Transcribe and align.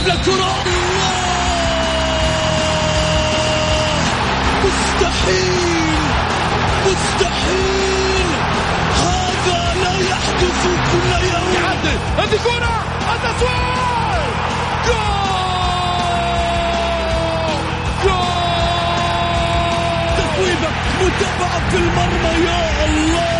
يلعب 0.00 0.18
للكرة 0.18 0.64
مستحيل. 4.64 6.00
مستحيل. 6.86 8.26
هذا 8.96 9.74
لا 9.82 9.94
يحدث 10.10 10.62
كل 10.92 11.10
يوم. 11.26 11.54
يعدل. 11.54 11.98
هذه 12.18 12.38
كرة. 12.44 12.76
التسويق 13.14 14.30
جول. 14.86 15.40
جول. 18.04 18.40
تسويبة 20.16 20.70
متابعة 21.00 21.70
في 21.70 21.76
المرمى. 21.76 22.46
يا 22.46 22.84
الله. 22.84 23.39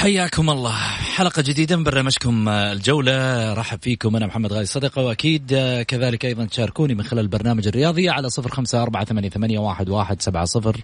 حياكم 0.00 0.50
الله. 0.50 0.76
حلقة 1.16 1.42
جديدة 1.42 1.76
من 1.76 1.84
برنامجكم 1.84 2.48
الجولة. 2.48 3.52
رحب 3.54 3.78
فيكم 3.82 4.16
أنا 4.16 4.26
محمد 4.26 4.52
غازي 4.52 4.66
صدقة 4.66 5.02
وأكيد 5.02 5.46
كذلك 5.88 6.24
أيضا 6.24 6.44
تشاركوني 6.44 6.94
من 6.94 7.02
خلال 7.02 7.22
البرنامج 7.22 7.68
الرياضي 7.68 8.08
على 8.08 8.30
صفر 8.30 8.50
خمسة 8.50 8.82
أربعة 8.82 9.04
ثمانية 9.04 9.58
واحد, 9.58 9.88
واحد 9.88 10.22
سبعة 10.22 10.44
صفر 10.44 10.80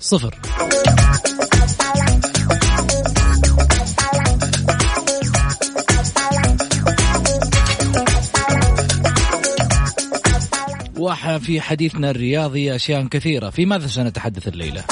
صفر. 0.00 0.38
وفي 10.96 11.60
حديثنا 11.60 12.10
الرياضي 12.10 12.74
أشياء 12.74 13.06
كثيرة. 13.06 13.50
في 13.50 13.66
ماذا 13.66 13.86
سنتحدث 13.86 14.48
الليلة؟ 14.48 14.84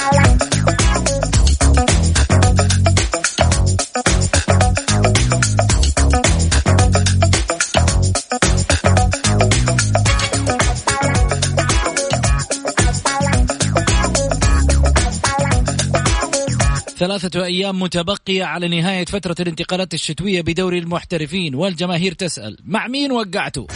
ثلاثة 17.10 17.44
أيام 17.44 17.82
متبقية 17.82 18.44
على 18.44 18.68
نهاية 18.68 19.04
فترة 19.04 19.34
الانتقالات 19.40 19.94
الشتوية 19.94 20.42
بدوري 20.42 20.78
المحترفين 20.78 21.54
والجماهير 21.54 22.12
تسأل 22.12 22.56
مع 22.64 22.86
مين 22.86 23.12
وقعتوا؟ 23.12 23.66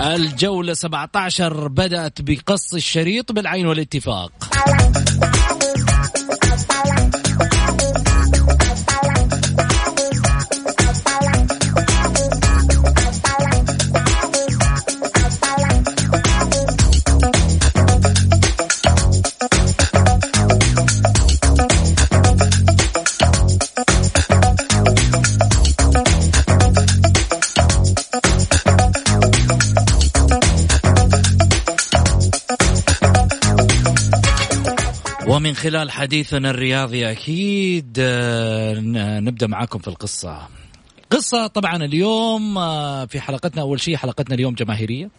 الجولة 0.00 0.74
17 0.74 1.68
بدأت 1.68 2.22
بقص 2.22 2.74
الشريط 2.74 3.32
بالعين 3.32 3.66
والاتفاق 3.66 4.32
ومن 35.42 35.54
خلال 35.54 35.90
حديثنا 35.90 36.50
الرياضي 36.50 37.10
أكيد 37.10 37.96
آه، 37.98 38.74
نبدأ 39.20 39.46
معاكم 39.46 39.78
في 39.78 39.88
القصة. 39.88 40.48
قصة 41.10 41.46
طبعا 41.46 41.76
اليوم 41.76 42.58
آه، 42.58 43.04
في 43.04 43.20
حلقتنا 43.20 43.62
أول 43.62 43.80
شيء 43.80 43.96
حلقتنا 43.96 44.34
اليوم 44.34 44.54
جماهيرية. 44.54 45.10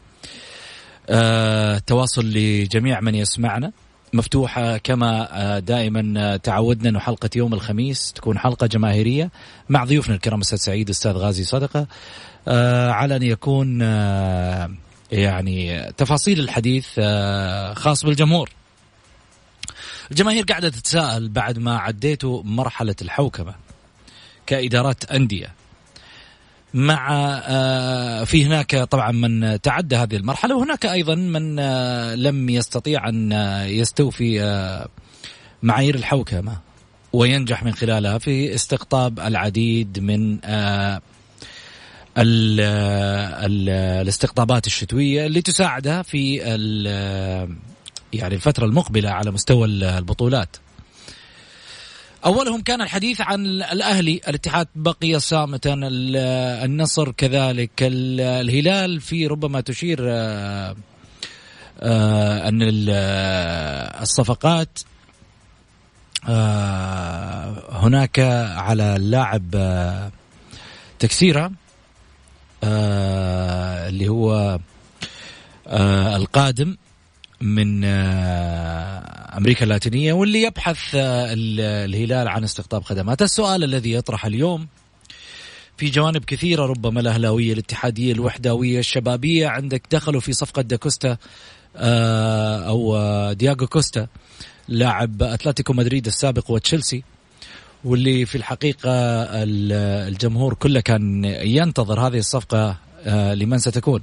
آه، 1.09 1.77
تواصل 1.77 2.25
لجميع 2.25 3.01
من 3.01 3.15
يسمعنا 3.15 3.71
مفتوحة 4.13 4.77
كما 4.77 5.59
دائما 5.59 6.37
تعودنا 6.37 6.89
أنه 6.89 6.99
حلقة 6.99 7.29
يوم 7.35 7.53
الخميس 7.53 8.13
تكون 8.13 8.39
حلقة 8.39 8.67
جماهيرية 8.67 9.31
مع 9.69 9.83
ضيوفنا 9.83 10.15
الكرام 10.15 10.39
أستاذ 10.39 10.57
سعيد 10.57 10.89
أستاذ 10.89 11.11
غازي 11.11 11.43
صدقة 11.43 11.87
على 12.91 13.15
أن 13.15 13.23
يكون 13.23 13.81
يعني 15.11 15.91
تفاصيل 15.97 16.39
الحديث 16.39 16.99
خاص 17.73 18.05
بالجمهور 18.05 18.49
الجماهير 20.13 20.43
قاعدة 20.43 20.69
تتساءل 20.69 21.29
بعد 21.29 21.59
ما 21.59 21.77
عديتوا 21.77 22.43
مرحلة 22.43 22.95
الحوكمة 23.01 23.55
كإدارات 24.45 25.11
أندية. 25.11 25.53
مع 26.73 27.07
آه، 27.47 28.23
في 28.23 28.45
هناك 28.45 28.75
طبعا 28.75 29.11
من 29.11 29.61
تعدى 29.61 29.95
هذه 29.95 30.15
المرحلة 30.15 30.55
وهناك 30.55 30.85
أيضا 30.85 31.15
من 31.15 31.59
آه، 31.59 32.15
لم 32.15 32.49
يستطيع 32.49 33.09
أن 33.09 33.33
آه، 33.33 33.65
يستوفي 33.65 34.87
معايير 35.63 35.95
الحوكمة 35.95 36.57
وينجح 37.13 37.63
من 37.63 37.73
خلالها 37.73 38.17
في 38.17 38.55
استقطاب 38.55 39.19
العديد 39.19 39.99
من 39.99 40.39
ال 40.43 41.01
ال 42.17 43.69
الاستقطابات 44.01 44.67
الشتوية 44.67 45.25
اللي 45.25 45.41
تساعدها 45.41 46.01
في 46.01 46.41
يعني 48.13 48.35
الفترة 48.35 48.65
المقبلة 48.65 49.09
على 49.09 49.31
مستوى 49.31 49.67
البطولات. 49.67 50.57
أولهم 52.25 52.61
كان 52.61 52.81
الحديث 52.81 53.21
عن 53.21 53.45
الأهلي 53.45 54.21
الاتحاد 54.27 54.67
بقي 54.75 55.19
صامتا 55.19 55.79
النصر 56.63 57.11
كذلك 57.11 57.71
الهلال 57.81 59.01
في 59.01 59.27
ربما 59.27 59.61
تشير 59.61 59.99
آه، 60.01 60.75
آه، 61.79 62.47
أن 62.49 62.59
الصفقات 64.01 64.79
آه، 66.29 67.63
هناك 67.71 68.19
على 68.55 68.95
اللاعب 68.95 69.43
تكسيرة 70.99 71.51
اللي 72.63 74.07
هو 74.07 74.59
القادم. 76.15 76.77
من 77.43 77.81
آه، 77.85 79.37
أمريكا 79.37 79.63
اللاتينية 79.63 80.13
واللي 80.13 80.41
يبحث 80.41 80.95
آه، 80.95 81.33
الهلال 81.85 82.27
عن 82.27 82.43
استقطاب 82.43 82.83
خدمات. 82.83 83.21
السؤال 83.21 83.63
الذي 83.63 83.93
يطرح 83.93 84.25
اليوم 84.25 84.67
في 85.77 85.89
جوانب 85.89 86.25
كثيرة 86.25 86.65
ربما 86.65 86.99
الأهلاوية 86.99 87.53
الاتحادية 87.53 88.11
الوحداوية 88.11 88.79
الشبابية. 88.79 89.47
عندك 89.47 89.81
دخلوا 89.91 90.21
في 90.21 90.33
صفقة 90.33 90.61
داكوستا 90.61 91.17
آه، 91.75 92.67
أو 92.67 93.33
دياغو 93.33 93.67
كوستا 93.67 94.07
لاعب 94.67 95.23
أتلتيكو 95.23 95.73
مدريد 95.73 96.05
السابق 96.07 96.51
وتشيلسي 96.51 97.03
واللي 97.83 98.25
في 98.25 98.35
الحقيقة 98.35 98.89
الجمهور 100.07 100.53
كله 100.53 100.79
كان 100.79 101.25
ينتظر 101.25 102.07
هذه 102.07 102.17
الصفقة 102.17 102.77
لمن 103.33 103.57
ستكون. 103.57 104.01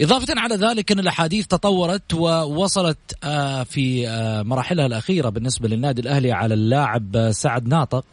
إضافة 0.00 0.34
على 0.36 0.54
ذلك 0.54 0.92
أن 0.92 0.98
الأحاديث 0.98 1.46
تطورت 1.46 2.14
ووصلت 2.14 2.98
آه، 3.24 3.62
في 3.62 4.08
آه، 4.08 4.42
مراحلها 4.42 4.86
الأخيرة 4.86 5.28
بالنسبة 5.28 5.68
للنادي 5.68 6.02
الأهلي 6.02 6.32
على 6.32 6.54
اللاعب 6.54 7.16
آه، 7.16 7.30
سعد 7.30 7.68
ناطق 7.68 8.04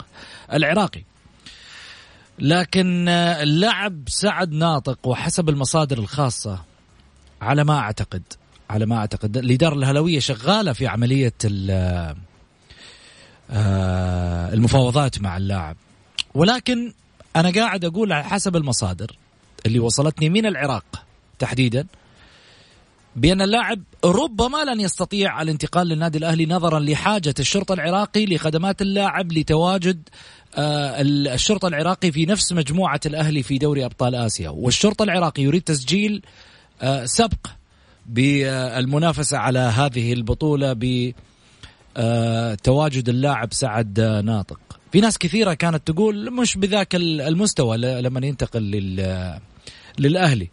العراقي. 0.54 1.04
لكن 2.40 3.10
اللاعب 3.10 4.04
سعد 4.08 4.52
ناطق 4.52 5.08
وحسب 5.08 5.50
المصادر 5.50 5.98
الخاصة 5.98 6.62
على 7.42 7.64
ما 7.64 7.80
أعتقد 7.80 8.24
على 8.70 8.86
ما 8.86 8.98
أعتقد 8.98 9.38
الإدارة 9.38 9.76
الهلوية 9.76 10.20
شغالة 10.20 10.74
في 10.74 10.88
عملية 10.88 11.34
المفاوضات 14.54 15.22
مع 15.22 15.38
اللاعب. 15.38 15.76
ولكن 16.34 16.94
أنا 17.36 17.50
قاعد 17.50 17.86
أقول 17.86 18.14
على 18.14 18.24
حسب 18.24 18.56
المصادر 18.56 19.18
اللي 19.66 19.80
وصلتني 19.80 20.30
من 20.30 20.46
العراق. 20.46 21.07
تحديدا 21.40 21.88
بأن 23.16 23.42
اللاعب 23.42 23.82
ربما 24.06 24.64
لن 24.64 24.80
يستطيع 24.82 25.42
الانتقال 25.42 25.88
للنادي 25.88 26.18
الأهلي 26.18 26.46
نظرا 26.46 26.80
لحاجة 26.80 27.34
الشرطة 27.40 27.74
العراقي 27.74 28.26
لخدمات 28.26 28.82
اللاعب 28.82 29.32
لتواجد 29.32 30.10
آه، 30.56 31.02
الشرطة 31.02 31.68
العراقي 31.68 32.12
في 32.12 32.26
نفس 32.26 32.54
مجموعة 32.54 33.00
الأهلي 33.06 33.44
في 33.44 33.58
دوري 33.58 33.86
أبطال 33.86 34.16
آسيا. 34.16 34.50
والشرطة 34.50 35.04
العراقي 35.04 35.44
يريد 35.44 35.62
تسجيل 35.62 36.22
آه، 36.82 37.06
سبق 37.06 37.48
بالمنافسة 38.06 39.38
على 39.38 39.60
هذه 39.60 40.14
البطولة 40.14 40.74
بتواجد 41.96 43.10
اللاعب 43.10 43.54
سعد 43.54 44.00
ناطق. 44.00 44.60
في 44.92 45.02
ناس 45.02 45.18
كثيرة 45.18 45.54
كانت 45.54 45.88
تقول 45.88 46.34
مش 46.34 46.58
بذاك 46.58 46.96
المستوى 46.96 47.78
لما 47.78 48.28
ينتقل 48.28 48.62
للأهلي. 50.00 50.50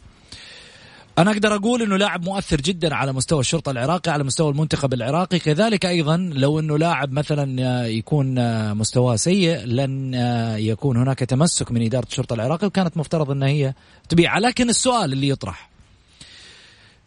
أنا 1.18 1.30
أقدر 1.30 1.54
أقول 1.54 1.82
إنه 1.82 1.96
لاعب 1.96 2.24
مؤثر 2.24 2.60
جدا 2.60 2.94
على 2.94 3.12
مستوى 3.12 3.40
الشرطة 3.40 3.70
العراقي 3.70 4.10
على 4.10 4.24
مستوى 4.24 4.50
المنتخب 4.50 4.94
العراقي. 4.94 5.38
كذلك 5.38 5.86
أيضا 5.86 6.16
لو 6.16 6.58
إنه 6.58 6.78
لاعب 6.78 7.12
مثلا 7.12 7.86
يكون 7.86 8.34
مستواه 8.74 9.16
سيء 9.16 9.64
لن 9.64 10.14
يكون 10.58 10.96
هناك 10.96 11.18
تمسك 11.18 11.72
من 11.72 11.82
إدارة 11.82 12.06
الشرطة 12.06 12.34
العراقي 12.34 12.66
وكانت 12.66 12.96
مفترض 12.96 13.30
ان 13.30 13.42
هي 13.42 13.74
تبيع. 14.08 14.38
لكن 14.38 14.68
السؤال 14.70 15.12
اللي 15.12 15.28
يطرح 15.28 15.70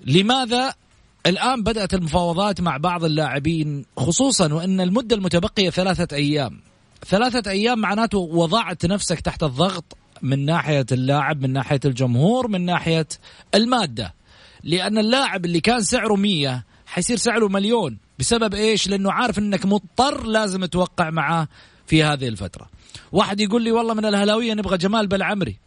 لماذا 0.06 0.74
الآن 1.26 1.64
بدأت 1.64 1.94
المفاوضات 1.94 2.62
مع 2.62 2.78
بعض 2.78 3.04
اللاعبين؟ 3.04 3.86
خصوصا 3.98 4.54
وإن 4.54 4.82
المدة 4.82 5.16
المتبقية 5.16 5.70
ثلاثة 5.70 6.16
أيام. 6.16 6.62
ثلاثة 7.06 7.52
أيام 7.52 7.80
معناته 7.80 8.18
وضعت 8.18 8.86
نفسك 8.86 9.20
تحت 9.20 9.44
الضغط 9.44 9.98
من 10.22 10.46
ناحية 10.46 10.86
اللاعب 10.92 11.42
من 11.42 11.54
ناحية 11.54 11.80
الجمهور 11.86 12.48
من 12.48 12.66
ناحية 12.66 13.08
المادة. 13.56 14.14
لأن 14.64 14.98
اللاعب 14.98 15.46
اللي 15.46 15.60
كان 15.60 15.82
سعره 15.82 16.16
مية 16.16 16.66
حيصير 16.86 17.18
سعره 17.18 17.48
مليون. 17.48 17.98
بسبب 18.20 18.54
إيش؟ 18.54 18.88
لأنه 18.88 19.12
عارف 19.12 19.40
إنك 19.40 19.66
مضطر 19.66 20.24
لازم 20.24 20.66
توقع 20.66 21.10
معاه 21.10 21.48
في 21.88 22.04
هذه 22.04 22.28
الفترة. 22.28 22.68
واحد 23.12 23.40
يقول 23.40 23.64
لي 23.64 23.72
والله 23.72 23.94
من 23.94 24.06
الهلاوية 24.06 24.54
نبغى 24.54 24.78
جمال 24.78 25.08
بلعمري. 25.08 25.58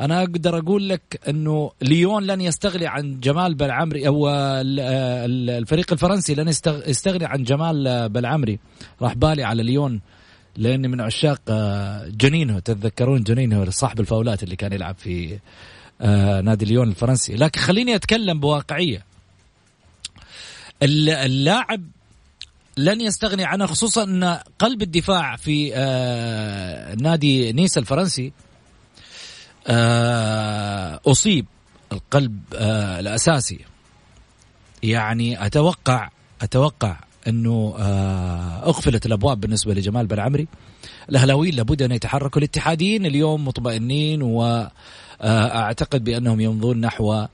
أنا 0.00 0.20
أقدر 0.20 0.58
أقول 0.58 0.88
لك 0.88 1.20
إنه 1.28 1.70
ليون 1.82 2.26
لن 2.26 2.40
يستغني 2.40 2.86
عن 2.86 3.20
جمال 3.20 3.54
بلعمري 3.54 4.06
أو 4.06 4.28
الفريق 4.28 5.92
الفرنسي 5.92 6.34
لن 6.34 6.48
يستغني 6.86 7.24
عن 7.24 7.42
جمال 7.42 8.08
بلعمري. 8.08 8.58
راح 9.02 9.14
بالي 9.14 9.44
على 9.44 9.62
ليون. 9.62 10.00
لاني 10.56 10.88
من 10.88 11.00
عشاق 11.00 11.40
آه، 11.48 12.06
جنينهو 12.06 12.58
تتذكرون 12.58 13.22
جنينهو 13.22 13.70
صاحب 13.70 14.00
الفاولات 14.00 14.42
اللي 14.42 14.56
كان 14.56 14.72
يلعب 14.72 14.96
في 14.98 15.38
آه، 16.00 16.40
نادي 16.40 16.64
ليون 16.64 16.88
الفرنسي. 16.88 17.34
لكن 17.34 17.60
خليني 17.60 17.94
أتكلم 17.94 18.40
بواقعية. 18.40 19.04
اللاعب 20.82 21.82
لن 22.76 23.00
يستغني 23.00 23.44
عنه 23.44 23.66
خصوصا 23.66 24.04
أن 24.04 24.38
قلب 24.58 24.82
الدفاع 24.82 25.36
في 25.36 25.72
آه، 25.74 26.94
نادي 26.94 27.52
نيس 27.52 27.78
الفرنسي 27.78 28.32
أصيب 31.06 31.46
القلب 31.92 32.40
الأساسي. 32.98 33.58
يعني 34.82 35.46
أتوقع 35.46 36.10
أتوقع 36.42 36.96
انه 37.28 37.74
آه، 37.78 38.66
اغفلت 38.66 39.06
الابواب 39.06 39.40
بالنسبة 39.40 39.74
لجمال 39.74 40.06
بن 40.06 40.20
عمري 40.20 40.48
الأهلاويين 41.08 41.54
لابد 41.54 41.82
أن 41.82 41.92
يتحركوا. 41.92 42.38
الاتحاديين 42.38 43.06
اليوم 43.06 43.48
مطمئنين 43.48 44.22
واعتقد 44.22 46.00
آه، 46.00 46.04
بأنهم 46.04 46.40
يمضون 46.40 46.80
نحو 46.80 47.26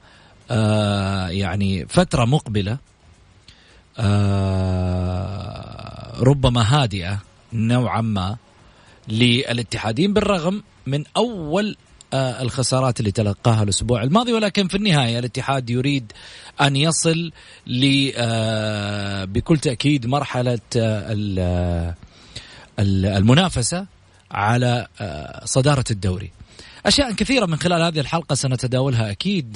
آه، 0.50 1.28
يعني 1.28 1.86
فترة 1.86 2.24
مقبلة 2.24 2.78
ربما 6.20 6.62
هادئة 6.62 7.18
نوعا 7.52 8.00
ما 8.00 8.36
للاتحادين 9.08 10.12
بالرغم 10.12 10.62
من 10.86 11.04
أول 11.16 11.76
الخسارات 12.14 13.00
اللي 13.00 13.10
تلقاها 13.10 13.62
الأسبوع 13.62 14.02
الماضي 14.02 14.32
ولكن 14.32 14.68
في 14.68 14.76
النهاية 14.76 15.18
الاتحاد 15.18 15.70
يريد 15.70 16.12
أن 16.60 16.76
يصل 16.76 17.32
ل 17.66 18.10
آه، 18.16 19.24
بكل 19.24 19.58
تأكيد 19.58 20.06
مرحلة 20.06 20.58
آه، 20.76 21.94
المنافسة 22.78 23.86
على 24.30 24.86
صدارة 25.44 25.84
الدوري. 25.90 26.30
أشياء 26.86 27.12
كثيرة 27.12 27.46
من 27.46 27.56
خلال 27.56 27.82
هذه 27.82 28.00
الحلقة 28.00 28.34
سنتداولها 28.34 29.10
أكيد 29.10 29.54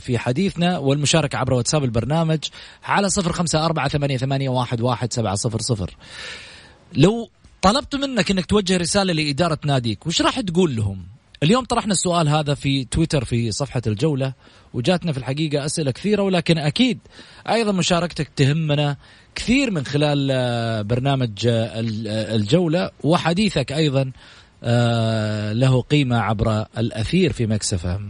في 0.00 0.18
حديثنا 0.18 0.78
والمشاركة 0.78 1.38
عبر 1.38 1.54
واتساب 1.54 1.84
البرنامج 1.84 2.38
على 2.84 3.08
صفر 3.08 3.32
خمسة 3.32 3.64
أربعة 3.64 3.88
ثمانية, 3.88 4.16
ثمانية 4.16 4.48
واحد, 4.48 4.80
واحد 4.80 5.12
سبعة 5.12 5.34
صفر 5.34 5.60
صفر. 5.60 5.96
لو 6.92 7.30
طلبت 7.62 7.96
منك 7.96 8.30
إنك 8.30 8.46
توجه 8.46 8.76
رسالة 8.76 9.12
لإدارة 9.12 9.58
ناديك 9.64 10.06
وش 10.06 10.22
راح 10.22 10.40
تقول 10.40 10.76
لهم؟ 10.76 11.13
اليوم 11.44 11.64
طرحنا 11.64 11.92
السؤال 11.92 12.28
هذا 12.28 12.54
في 12.54 12.84
تويتر 12.84 13.24
في 13.24 13.52
صفحة 13.52 13.82
الجولة 13.86 14.32
وجاتنا 14.74 15.12
في 15.12 15.18
الحقيقة 15.18 15.64
أسئلة 15.64 15.90
كثيرة 15.90 16.22
ولكن 16.22 16.58
أكيد 16.58 16.98
أيضا 17.48 17.72
مشاركتك 17.72 18.28
تهمنا 18.36 18.96
كثير 19.34 19.70
من 19.70 19.84
خلال 19.84 20.28
آه، 20.32 20.82
برنامج 20.82 21.46
آه، 21.46 21.50
آه، 21.52 22.34
الجولة 22.34 22.90
وحديثك 23.02 23.72
أيضا 23.72 24.12
له 25.52 25.80
قيمة 25.80 26.18
عبر 26.18 26.66
الأثير 26.78 27.32
في 27.32 27.46
مكسفة 27.46 28.00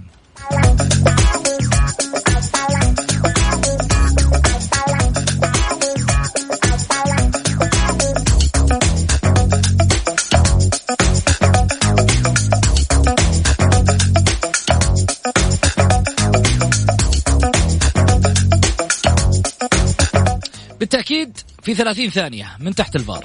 بالتأكيد 20.80 21.38
في 21.62 21.74
30 21.74 22.10
ثانية 22.10 22.56
من 22.60 22.74
تحت 22.74 22.96
الفار. 22.96 23.24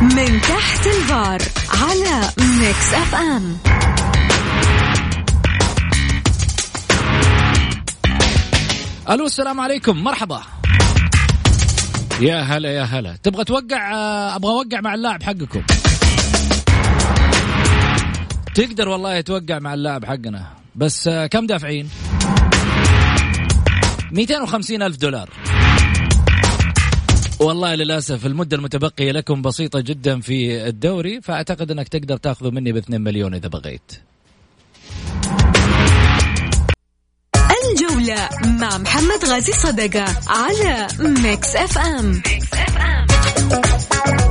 من 0.00 0.40
تحت 0.40 0.86
الفار 0.86 1.42
على 1.82 2.28
Mix 2.38 2.94
FM 2.94 3.56
ألو 9.10 9.26
السلام 9.26 9.60
عليكم. 9.60 10.04
مرحبا. 10.04 10.42
يا 12.20 12.40
هلا 12.40 12.68
يا 12.68 12.82
هلا. 12.82 13.16
تبغى 13.22 13.44
توقع 13.44 13.92
أبغى 14.36 14.50
أوقع 14.50 14.80
مع 14.80 14.94
اللاعب 14.94 15.22
حقكم؟ 15.22 15.62
تقدر 18.54 18.88
والله 18.88 19.20
توقع 19.20 19.58
مع 19.58 19.74
اللاعب 19.74 20.04
حقنا. 20.04 20.46
بس 20.74 21.08
كم 21.08 21.46
دافعين؟ 21.46 21.88
250 24.14 24.82
ألف 24.82 24.96
دولار. 24.96 25.30
والله 27.40 27.74
للأسف 27.74 28.26
المدة 28.26 28.56
المتبقية 28.56 29.12
لكم 29.12 29.42
بسيطة 29.42 29.80
جدا 29.80 30.20
في 30.20 30.68
الدوري 30.68 31.20
فأعتقد 31.20 31.70
أنك 31.70 31.88
تقدر 31.88 32.16
تاخذه 32.16 32.50
مني 32.50 32.72
ب 32.72 32.76
2 32.76 33.00
مليون 33.00 33.34
إذا 33.34 33.48
بغيت. 33.48 33.92
الجولة 37.64 38.28
مع 38.44 38.78
محمد 38.78 39.24
غازي 39.24 39.52
صدقة 39.52 40.04
على 40.28 40.86
Mix 41.00 41.56
FM, 41.56 42.10
Mix 42.10 42.52
FM. 42.54 44.23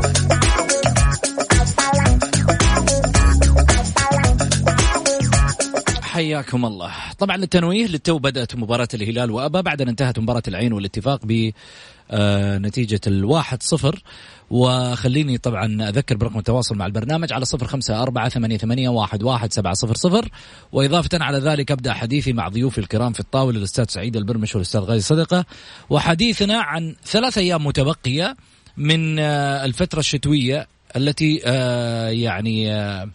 حياكم 6.14 6.66
الله. 6.66 6.92
طبعا 7.20 7.38
للتنويه 7.38 7.88
للتو 7.88 8.20
بدأت 8.20 8.56
مباراة 8.56 8.88
الهلال 8.94 9.32
وأبا. 9.32 9.62
بعد 9.62 9.82
أن 9.82 9.88
انتهت 9.90 10.20
مباراة 10.20 10.44
العين 10.48 10.74
والاتفاق 10.74 11.26
بنتيجة 11.26 13.02
الواحد 13.08 13.64
صفر. 13.64 14.04
وخليني 14.50 15.38
طبعا 15.38 15.90
أذكر 15.90 16.18
برقم 16.18 16.40
التواصل 16.40 16.76
مع 16.76 16.86
البرنامج 16.86 17.34
على 17.34 17.46
صفر 17.46 17.68
خمسة 17.68 18.02
أربعة 18.02 18.30
ثمانية, 18.30 18.58
ثمانية 18.58 18.90
واحد, 18.90 19.24
واحد 19.24 19.54
سبعة 19.54 19.74
صفر 19.74 19.96
صفر. 19.96 20.30
وإضافة 20.72 21.10
على 21.14 21.38
ذلك 21.38 21.72
أبدأ 21.72 21.94
حديثي 21.94 22.34
مع 22.34 22.48
ضيوفي 22.48 22.78
الكرام 22.78 23.14
في 23.14 23.20
الطاولة 23.20 23.58
الأستاذ 23.58 23.86
سعيد 23.90 24.18
البرمش 24.18 24.56
والأستاذ 24.56 24.82
غازي 24.82 25.02
صدقة. 25.02 25.46
وحديثنا 25.90 26.62
عن 26.62 26.96
ثلاث 27.06 27.38
أيام 27.38 27.66
متبقية 27.66 28.38
من 28.78 29.20
الفترة 29.20 30.00
الشتوية 30.00 30.68
التي 30.96 31.42
آه، 31.46 32.10
يعني 32.10 32.74
آه، 32.74 33.02
آه، 33.02 33.10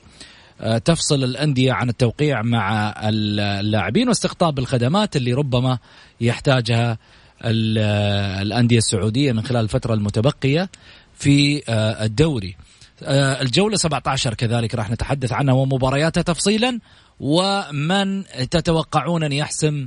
تفصل 0.84 1.24
الأندية 1.24 1.72
عن 1.72 1.88
التوقيع 1.88 2.42
مع 2.42 2.94
اللاعبين 3.04 4.08
واستقطاب 4.08 4.58
الخدمات 4.58 5.16
اللي 5.16 5.32
ربما 5.32 5.78
يحتاجها 6.20 6.98
الأندية 7.44 8.78
السعودية 8.78 9.32
من 9.32 9.42
خلال 9.42 9.64
الفترة 9.64 9.94
المتبقية 9.94 10.70
في 11.14 11.62
آه، 11.68 12.04
الدوري. 12.04 12.56
آه، 13.02 13.42
الجولة 13.42 13.76
17 13.76 14.34
كذلك 14.34 14.74
راح 14.74 14.90
نتحدث 14.90 15.32
عنها 15.32 15.54
ومبارياتها 15.54 16.22
تفصيلا 16.22 16.78
ومن 17.20 18.24
تتوقعون 18.50 19.22
أن 19.22 19.32
يحسم 19.32 19.86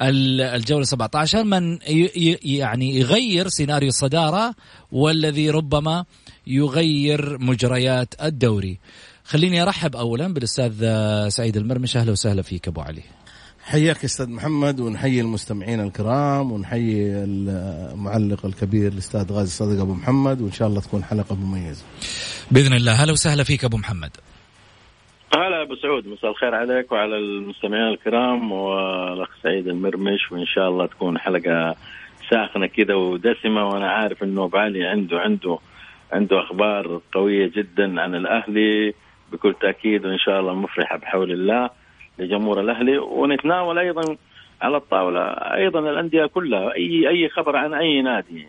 الجولة 0.00 0.84
17 0.84 1.44
من 1.44 1.78
يعني 2.42 2.96
يغير 2.96 3.48
سيناريو 3.48 3.88
الصدارة 3.88 4.54
والذي 4.92 5.50
ربما 5.50 6.04
يغير 6.46 7.38
مجريات 7.38 8.14
الدوري. 8.22 8.78
خليني 9.24 9.62
أرحب 9.62 9.96
اولا 9.96 10.34
بالأستاذ 10.34 10.72
سعيد 11.28 11.56
المرمش. 11.56 11.96
أهلا 11.96 12.12
وسهلا 12.12 12.42
فيك 12.42 12.68
أبو 12.68 12.80
علي. 12.80 13.02
حياك 13.64 14.04
أستاذ 14.04 14.30
محمد 14.30 14.80
ونحيي 14.80 15.20
المستمعين 15.20 15.80
الكرام 15.80 16.52
ونحيي 16.52 17.24
المعلق 17.24 18.46
الكبير 18.46 18.92
الأستاذ 18.92 19.32
غازي 19.32 19.50
صدق 19.50 19.80
أبو 19.80 19.94
محمد 19.94 20.40
وإن 20.40 20.52
شاء 20.52 20.68
الله 20.68 20.80
تكون 20.80 21.04
حلقة 21.04 21.34
مميزة. 21.34 21.84
بإذن 22.50 22.72
الله. 22.72 22.92
هلا 22.92 23.12
وسهلا 23.12 23.44
فيك 23.44 23.64
أبو 23.64 23.76
محمد. 23.76 24.10
هلا 25.36 25.62
أبو 25.62 25.74
سعود. 25.74 26.06
مساء 26.06 26.30
الخير 26.30 26.54
عليك 26.54 26.92
وعلى 26.92 27.16
المستمعين 27.16 27.88
الكرام 27.88 28.52
والأخ 28.52 29.28
سعيد 29.42 29.68
المرمش 29.68 30.32
وإن 30.32 30.46
شاء 30.46 30.68
الله 30.68 30.86
تكون 30.86 31.18
حلقة 31.18 31.76
ساخنة 32.30 32.66
كذا 32.66 32.94
ودسمة. 32.94 33.68
وأنا 33.68 33.90
عارف 33.90 34.22
إنه 34.22 34.48
بعلي 34.48 34.84
عنده 34.86 35.18
عنده 35.18 35.58
عنده 36.12 36.40
أخبار 36.40 37.00
قوية 37.14 37.50
جدا 37.56 38.00
عن 38.00 38.14
الأهلي. 38.14 38.94
بكل 39.32 39.54
تأكيد 39.60 40.06
وإن 40.06 40.18
شاء 40.18 40.40
الله 40.40 40.54
مفرحة 40.54 40.96
بحول 40.96 41.32
الله 41.32 41.70
لجمهور 42.18 42.60
الأهلي. 42.60 42.98
ونتناول 42.98 43.78
أيضا 43.78 44.16
على 44.62 44.76
الطاولة 44.76 45.20
أيضا 45.62 45.80
الأندية 45.80 46.26
كلها 46.26 46.74
أي 46.74 47.08
أي 47.08 47.28
خبر 47.28 47.56
عن 47.56 47.74
أي 47.74 48.02
نادي. 48.02 48.46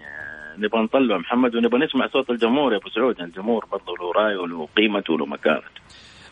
نبغى 0.58 0.82
نطلع 0.82 1.18
محمد 1.18 1.56
ونبغى 1.56 1.86
نسمع 1.86 2.08
صوت 2.08 2.30
الجمهور 2.30 2.74
يا 2.74 2.78
أبو 2.78 2.90
سعود. 2.90 3.22
الجمهور 3.22 3.66
برضه 3.72 3.94
له 4.00 4.24
رأي 4.24 4.36
وله 4.36 4.68
قيمته 4.78 5.14
وله 5.14 5.26
مكانته 5.26 5.82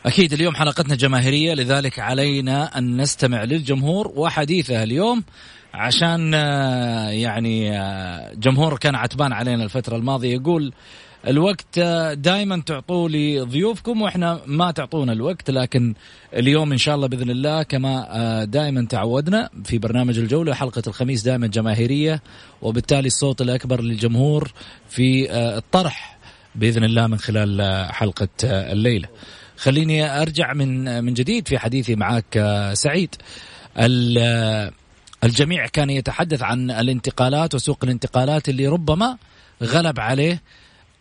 أكيد 0.06 0.32
اليوم 0.32 0.54
حلقتنا 0.54 0.96
جماهيرية. 0.96 1.54
لذلك 1.54 1.98
علينا 1.98 2.78
أن 2.78 2.96
نستمع 3.00 3.44
للجمهور 3.44 4.12
وحديثه 4.16 4.82
اليوم 4.82 5.24
عشان 5.74 6.34
آه، 6.34 7.08
يعني 7.10 7.78
آه، 7.78 8.34
جمهور 8.34 8.78
كان 8.78 8.94
عتبان 8.94 9.32
علينا 9.32 9.64
الفترة 9.64 9.96
الماضية. 9.96 10.34
يقول 10.34 10.72
الوقت 11.26 11.78
دائما 12.14 12.62
تعطوا 12.66 13.08
لي 13.08 13.40
ضيوفكم 13.40 14.02
وإحنا 14.02 14.40
ما 14.46 14.70
تعطونا 14.70 15.12
الوقت 15.12 15.50
لكن 15.50 15.94
اليوم 16.34 16.72
إن 16.72 16.78
شاء 16.78 16.94
الله 16.94 17.06
بإذن 17.08 17.30
الله 17.30 17.62
كما 17.62 18.06
آه، 18.10 18.44
دائما 18.44 18.86
تعودنا 18.86 19.50
في 19.64 19.78
برنامج 19.78 20.18
الجولة 20.18 20.54
حلقة 20.54 20.82
الخميس 20.86 21.22
دائما 21.22 21.46
جماهيرية 21.46 22.22
وبالتالي 22.62 23.06
الصوت 23.06 23.40
الأكبر 23.40 23.80
للجمهور 23.80 24.52
في 24.88 25.30
آه، 25.30 25.58
الطرح 25.58 26.18
بإذن 26.54 26.84
الله 26.84 27.06
من 27.06 27.18
خلال 27.18 27.60
آه، 27.60 27.92
حلقة 27.92 28.28
الليلة. 28.44 29.08
خليني 29.56 30.22
أرجع 30.22 30.52
من 30.52 31.04
من 31.04 31.14
جديد 31.14 31.48
في 31.48 31.58
حديثي 31.58 31.94
معك 31.94 32.70
سعيد. 32.72 33.14
الجميع 35.24 35.66
كان 35.66 35.90
يتحدث 35.90 36.42
عن 36.42 36.70
الانتقالات 36.70 37.54
وسوق 37.54 37.78
الانتقالات 37.84 38.48
اللي 38.48 38.66
ربما 38.66 39.16
غلب 39.62 40.00
عليه 40.00 40.42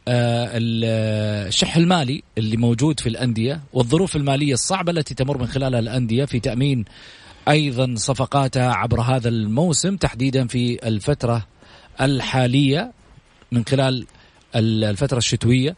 الشح 0.07 1.77
المالي 1.77 2.23
اللي 2.37 2.57
موجود 2.57 2.99
في 2.99 3.09
الأندية 3.09 3.61
والظروف 3.73 4.15
المالية 4.15 4.53
الصعبة 4.53 4.91
التي 4.91 5.13
تمر 5.13 5.37
من 5.37 5.47
خلالها 5.47 5.79
الأندية 5.79 6.25
في 6.25 6.39
تأمين 6.39 6.85
أيضا 7.47 7.93
صفقاتها 7.95 8.73
عبر 8.73 9.01
هذا 9.01 9.29
الموسم 9.29 9.95
تحديدا 9.97 10.47
في 10.47 10.87
الفترة 10.87 11.47
الحالية 12.01 12.91
من 13.51 13.65
خلال 13.65 14.05
الفترة 14.55 15.17
الشتوية. 15.17 15.75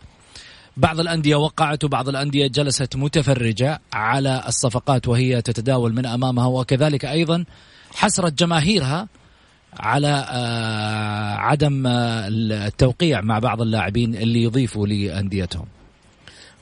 بعض 0.78 1.00
الأندية 1.00 1.36
وقعت 1.36 1.84
وبعض 1.84 2.10
الأندية 2.10 2.48
جلست 2.48 2.96
متفرجة 2.96 3.82
على 3.94 4.44
الصفقات 4.48 5.08
وهي 5.08 5.42
تتداول 5.42 5.94
من 5.94 6.06
أمامها 6.06 6.46
وكذلك 6.46 7.06
أيضا 7.06 7.46
حسرت 7.96 8.34
جماهيرها 8.34 9.08
على 9.80 10.26
آه، 10.30 11.36
عدم 11.36 11.88
آه، 11.88 12.28
التوقيع 12.28 13.22
مع 13.22 13.40
بعض 13.40 13.62
اللاعبين 13.62 14.16
اللي 14.16 14.44
يضيفوا 14.44 14.88
لأنديتهم. 14.88 15.66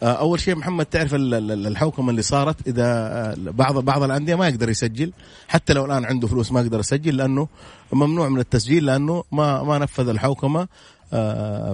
آه، 0.04 0.14
أول 0.14 0.40
شيء 0.40 0.56
محمد 0.56 0.86
تعرف 0.86 1.14
الحوكمة 1.14 2.10
اللي 2.10 2.22
صارت؟ 2.22 2.68
إذا 2.68 3.36
بعض 3.38 3.78
بعض 3.78 4.04
الأندية 4.04 4.36
ما 4.36 4.48
يقدر 4.48 4.70
يسجل. 4.70 5.12
حتى 5.48 5.74
لو 5.74 5.86
الآن 5.86 6.06
عنده 6.06 6.28
فلوس 6.28 6.52
ما 6.52 6.62
يقدر 6.62 6.80
يسجل 6.80 7.18
لأنه 7.18 7.48
ممنوع 7.94 8.30
من 8.30 8.40
التسجيل 8.40 8.86
لأنه 8.86 9.24
ما 9.32 9.64
ما 9.64 9.78
نفذ 9.78 10.10
الحوكمة. 10.10 10.68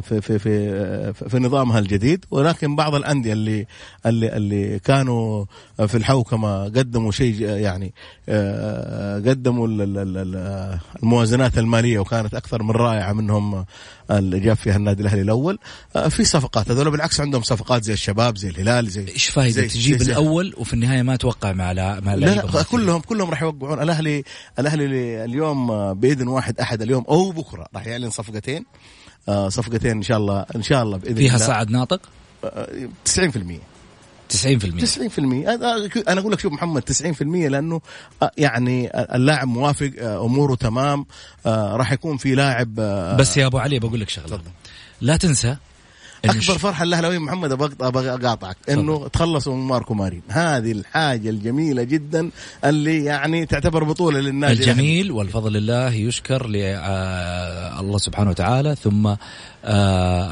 في 0.01 0.21
في 0.21 0.39
في 0.39 1.13
في 1.13 1.39
نظامها 1.39 1.79
الجديد. 1.79 2.25
ولكن 2.31 2.75
بعض 2.75 2.95
الأندية 2.95 3.33
اللي 3.33 3.67
اللي 4.05 4.37
اللي 4.37 4.79
كانوا 4.79 5.45
في 5.87 5.97
الحوكمة 5.97 6.63
قدموا 6.63 7.11
شيء 7.11 7.41
يعني 7.41 7.93
آه، 8.29 9.15
قدموا 9.15 9.67
الموازنات 11.03 11.57
المالية 11.57 11.99
وكانت 11.99 12.33
أكثر 12.33 12.63
من 12.63 12.71
رائعة 12.71 13.13
منهم 13.13 13.65
اللي 14.11 14.39
جاب 14.39 14.55
فيها 14.55 14.75
النادي 14.75 15.01
الأهلي 15.01 15.21
الأول. 15.21 15.59
آه، 15.95 16.07
في 16.07 16.23
صفقات. 16.23 16.71
هذول 16.71 16.91
بالعكس 16.91 17.19
عندهم 17.19 17.41
صفقات 17.41 17.83
زي 17.83 17.93
الشباب 17.93 18.37
زي 18.37 18.49
الهلال 18.49 18.89
زي 18.89 19.07
إيش 19.07 19.29
فايدة 19.29 19.61
تجيب 19.61 19.97
زي 19.97 20.11
الأول 20.11 20.53
وفي 20.57 20.73
النهاية 20.73 21.01
ما 21.01 21.15
توقع 21.15 21.51
مع 21.51 21.73
مع 21.73 22.15
لا, 22.15 22.25
لا 22.25 22.63
كلهم 22.63 23.01
كلهم 23.01 23.29
راح 23.29 23.41
يوقعون. 23.41 23.81
الاهلي 23.81 24.23
الأهلي 24.59 25.25
اليوم 25.25 25.93
بإذن 25.93 26.27
واحد 26.27 26.59
أحد 26.59 26.81
اليوم 26.81 27.03
أو 27.09 27.31
بكرة 27.31 27.67
راح 27.75 27.87
يعلن 27.87 28.09
صفقتين. 28.09 28.57
آه، 28.57 29.06
صفقتين 29.29 29.91
إن 29.91 30.03
شاء 30.03 30.17
الله 30.17 30.45
إن 30.55 30.63
شاء 30.63 30.83
الله 30.83 30.97
بإذن 30.97 31.15
فيها 31.15 31.35
الله. 31.35 31.47
صعد 31.47 31.69
ناطق؟ 31.71 32.01
90% 32.43 32.47
90% 34.29 34.33
90% 34.33 35.19
أنا 36.07 36.19
أقول 36.19 36.31
لك 36.31 36.39
شوف 36.39 36.53
محمد 36.53 36.81
90% 36.81 37.21
لأنه 37.21 37.81
آه، 38.23 38.31
يعني 38.37 38.91
اللاعب 39.15 39.47
موافق 39.47 39.91
آه، 39.99 40.25
أموره 40.25 40.55
تمام 40.55 41.05
راح 41.45 41.91
يكون 41.91 42.17
في 42.17 42.35
لاعب 42.35 42.75
بس 43.19 43.37
يا 43.37 43.45
أبو 43.45 43.57
علي 43.57 43.79
بقول 43.79 43.99
لك 43.99 44.09
شغلة. 44.09 44.41
لا 45.01 45.17
تنسى 45.17 45.57
أكبر 46.25 46.57
فرحة 46.57 46.83
الاهلاويه 46.83 47.17
محمد 47.17 47.51
أبغى 47.81 48.09
أقاطعك. 48.09 48.57
إنه 48.69 49.07
تخلصوا 49.07 49.55
من 49.55 49.67
ماركو 49.67 49.93
مارين. 49.93 50.21
هذه 50.27 50.71
الحاجة 50.71 51.29
الجميلة 51.29 51.83
جدا 51.83 52.29
اللي 52.65 53.05
يعني 53.05 53.45
تعتبر 53.45 53.83
بطولة 53.83 54.19
للنادي 54.19 54.53
الجميل 54.53 55.11
والفضل 55.11 55.53
لله 55.53 55.93
يشكر 55.93 56.47
لله 56.47 56.77
آه، 56.77 57.97
سبحانه 57.97 58.29
وتعالى 58.29 58.75
ثم 58.75 59.15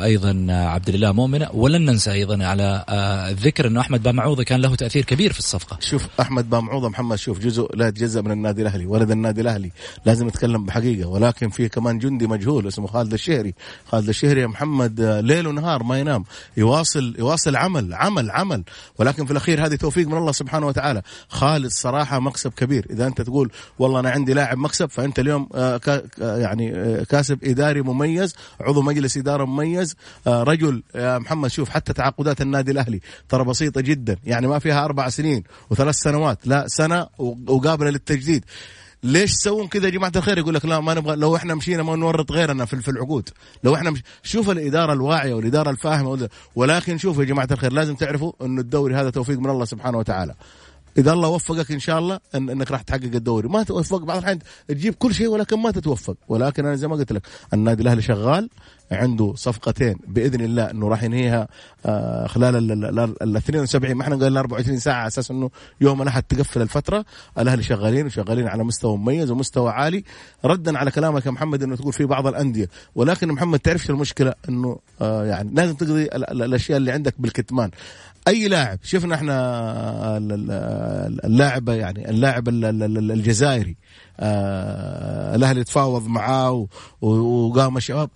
أيضا 0.04 0.46
عبد 0.50 0.90
الله 0.90 1.12
مؤمنه 1.12 1.50
ولن 1.54 1.86
ننسى 1.86 2.12
أيضا 2.12 2.46
على 2.46 2.86
آه، 2.90 3.30
الذكر 3.30 3.68
انه 3.68 3.80
أحمد 3.80 4.04
بامعوضه 4.04 4.44
كان 4.44 4.62
له 4.62 4.76
تأثير 4.76 5.06
كبير 5.06 5.34
في 5.34 5.40
الصفقة. 5.40 5.78
شوف 5.80 6.08
أحمد 6.20 6.50
بامعوضه 6.50 6.90
محمد 6.90 7.18
شوف 7.18 7.40
جزء 7.40 7.76
لا 7.76 7.88
يتجزأ 7.88 8.22
من 8.22 8.32
النادي 8.32 8.62
الأهلي 8.62 8.86
ولد 8.86 9.12
النادي 9.12 9.42
الأهلي 9.42 9.72
لازم 10.06 10.28
نتكلم 10.28 10.66
بحقيقة 10.66 11.10
ولكن 11.10 11.50
في 11.50 11.70
كمان 11.70 12.00
جندي 12.00 12.28
مجهول 12.28 12.68
اسمه 12.68 12.88
خالد 12.88 13.14
الشهري. 13.14 13.54
خالد 13.86 14.10
الشهري 14.10 14.42
يا 14.42 14.48
محمد 14.48 15.02
ليل 15.02 15.48
ونهار 15.48 15.84
ما 15.84 16.00
ينام 16.00 16.24
يواصل 16.58 17.16
يواصل 17.20 17.56
عمل 17.56 17.94
عمل 17.94 18.32
عمل. 18.32 18.64
ولكن 19.00 19.26
في 19.26 19.32
الأخير 19.32 19.66
هذه 19.66 19.76
توفيق 19.76 20.08
من 20.08 20.18
الله 20.18 20.32
سبحانه 20.32 20.68
وتعالى. 20.68 21.02
خالد 21.30 21.72
صراحة 21.72 22.20
مكسب 22.20 22.52
كبير. 22.52 22.88
إذا 22.90 23.08
أنت 23.08 23.22
تقول 23.22 23.52
والله 23.80 24.00
أنا 24.00 24.10
عندي 24.10 24.34
لاعب 24.34 24.58
مكسب 24.58 24.90
فأنت 24.90 25.20
اليوم 25.20 25.50
آه، 25.56 25.82
يعني 26.20 26.96
كاسب 27.06 27.44
إداري 27.44 27.82
مميز 27.82 28.36
عضو 28.62 28.82
مجلس 28.82 29.18
اداره 29.26 29.46
مميز. 29.46 29.96
آه، 30.28 30.44
رجل 30.44 30.84
يا 30.96 31.18
محمد 31.18 31.50
شوف 31.50 31.70
حتى 31.70 31.94
تعاقدات 31.94 32.42
النادي 32.42 32.72
الأهلي 32.72 33.00
ترى 33.30 33.44
بسيطة 33.44 33.82
جدا. 33.82 34.18
يعني 34.24 34.48
ما 34.48 34.60
فيها 34.60 34.86
أربع 34.86 35.10
سنين 35.10 35.44
وثلاث 35.70 35.96
سنوات 35.96 36.48
لا 36.48 36.68
سنة 36.68 37.08
وقابلة 37.48 37.90
للتجديد. 37.90 38.46
ليش 39.04 39.34
تسوون 39.34 39.68
كذا 39.68 39.86
يا 39.86 39.90
جماعة 39.90 40.12
الخير؟ 40.16 40.38
يقول 40.38 40.54
لك 40.54 40.66
لا 40.66 40.80
ما 40.80 40.94
نبغى 40.94 41.16
لو 41.16 41.36
إحنا 41.36 41.56
مشينا 41.56 41.84
ما 41.84 41.96
نورط 41.96 42.32
غيرنا 42.32 42.66
في 42.66 42.90
العقود. 42.90 43.30
لو 43.64 43.76
إحنا 43.76 43.92
مش 43.92 44.04
شوف 44.24 44.50
الإدارة 44.50 44.94
الواعية 44.94 45.34
والإدارة 45.34 45.70
الفاهمة 45.70 46.30
ولكن 46.56 46.98
شوفوا 46.98 47.24
يا 47.24 47.28
جماعة 47.28 47.48
الخير 47.52 47.74
لازم 47.74 47.96
تعرفوا 47.96 48.32
إنه 48.42 48.62
الدوري 48.62 48.96
هذا 48.96 49.10
توفيق 49.10 49.40
من 49.40 49.50
الله 49.50 49.66
سبحانه 49.66 49.98
وتعالى. 49.98 50.36
إذا 50.98 51.14
الله 51.14 51.30
وفقك 51.30 51.72
إن 51.72 51.80
شاء 51.80 52.00
الله 52.00 52.20
إن 52.36 52.50
أنك 52.50 52.72
راح 52.72 52.82
تحقق 52.82 53.04
الدوري. 53.04 53.48
ما 53.48 53.64
توفق 53.64 53.98
بعض 53.98 54.18
الأحيان 54.18 54.40
تجيب 54.68 54.94
كل 54.94 55.14
شيء 55.14 55.28
ولكن 55.28 55.60
ما 55.60 55.72
تتوفق. 55.72 56.16
ولكن 56.28 56.66
أنا 56.66 56.76
زي 56.76 56.88
ما 56.88 56.96
قلت 56.96 57.12
لك 57.12 57.22
النادي 57.54 57.84
الأهلي 57.84 58.02
شغال 58.02 58.50
عنده 58.92 59.34
صفقتين 59.36 59.96
بإذن 60.08 60.42
الله 60.42 60.72
إنه 60.72 60.88
راح 60.88 61.04
ينهيها 61.04 61.48
آه، 61.86 62.28
خلال 62.28 62.72
ال 63.22 63.38
72 63.38 63.94
ما 63.94 64.04
إحنا 64.04 64.16
قلنا 64.16 64.40
24 64.40 64.80
ساعة 64.80 64.96
على 64.96 65.08
أساس 65.08 65.32
إنه 65.32 65.50
يوم 65.82 66.02
الأحد 66.02 66.24
تقفل 66.24 66.62
الفترة. 66.62 67.06
الأهلي 67.38 67.64
شغالين 67.64 68.06
وشغالين 68.06 68.48
على 68.48 68.64
مستوى 68.64 68.98
مميز 68.98 69.32
ومستوى 69.32 69.72
عالي. 69.72 70.04
ردا 70.46 70.78
على 70.78 70.92
كلامك 70.92 71.26
يا 71.26 71.32
محمد 71.32 71.64
إنه 71.64 71.76
تقول 71.76 71.94
في 71.94 72.06
بعض 72.06 72.28
الأندية. 72.28 72.70
ولكن 72.96 73.28
محمد 73.28 73.60
تعرفش 73.60 73.90
المشكلة؟ 73.90 74.34
إنه 74.50 74.80
آه، 75.02 75.26
يعني 75.26 75.52
لازم 75.54 75.76
تقضي 75.76 76.04
الأشياء 76.06 76.78
اللي 76.78 76.92
عندك 76.92 77.14
بالكتمان. 77.20 77.72
أي 78.28 78.48
لاعب 78.48 78.80
شفنا 78.84 79.16
إحنا 79.16 80.18
اللاعب 81.26 81.70
يعني 81.70 82.10
اللاعب 82.10 82.48
ال- 82.50 82.66
ال- 82.66 82.84
ال- 82.98 83.12
الجزائري. 83.12 83.78
آه، 84.20 85.36
الأهلي 85.36 85.64
تفاوض 85.64 86.08
معاه 86.08 86.68
وقام 87.02 87.78
الشباب. 87.78 88.10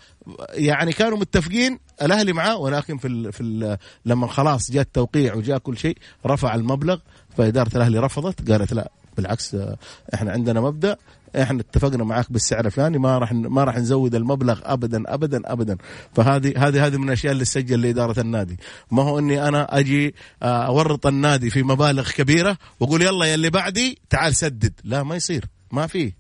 يعني 0.54 0.92
كانوا 0.94 1.18
متفقين 1.18 1.80
الأهلي 2.02 2.34
معاه 2.34 2.58
ولكن 2.58 2.98
في 2.98 3.08
ال 3.08 3.34
في 3.34 3.42
ال 3.44 3.78
لما 4.06 4.28
خلاص 4.28 4.72
جاء 4.72 4.82
التوقيع 4.82 5.34
وجاء 5.36 5.58
كل 5.58 5.78
شيء 5.78 5.98
رفع 6.26 6.56
المبلغ 6.56 6.98
فإدارة 7.38 7.70
الأهلي 7.76 8.00
رفضت 8.00 8.52
قالت 8.52 8.74
لا. 8.74 8.92
بالعكس 9.20 9.58
إحنا 10.14 10.32
عندنا 10.32 10.62
مبدأ 10.62 10.98
إحنا 11.36 11.62
اتفقنا 11.62 12.04
معاك 12.04 12.32
بالسعر 12.32 12.66
الفلاني 12.66 12.98
ما 12.98 13.18
راح 13.18 13.34
ما 13.34 13.64
راح 13.64 13.78
نزود 13.78 14.16
المبلغ 14.16 14.60
ابدا 14.64 15.04
ابدا 15.14 15.42
ابدا. 15.46 15.78
فهذه 16.16 16.68
هذه 16.68 16.86
هذه 16.86 16.98
من 16.98 17.08
الأشياء 17.08 17.34
اللي 17.34 17.44
تسجل 17.44 17.82
لإدارة 17.82 18.20
النادي. 18.20 18.58
ما 18.92 19.04
هو 19.04 19.20
إني 19.20 19.48
أنا 19.48 19.80
أجي 19.80 20.16
آه، 20.44 20.66
أورط 20.66 21.08
النادي 21.08 21.50
في 21.50 21.64
مبالغ 21.64 22.12
كبيرة 22.12 22.58
وأقول 22.80 23.02
يلا 23.02 23.26
يا 23.26 23.36
اللي 23.36 23.50
بعدي 23.50 23.98
تعال 24.10 24.36
سدد. 24.36 24.74
لا 24.84 25.04
ما 25.04 25.16
يصير. 25.16 25.46
ما 25.72 25.88
فيه 25.88 26.20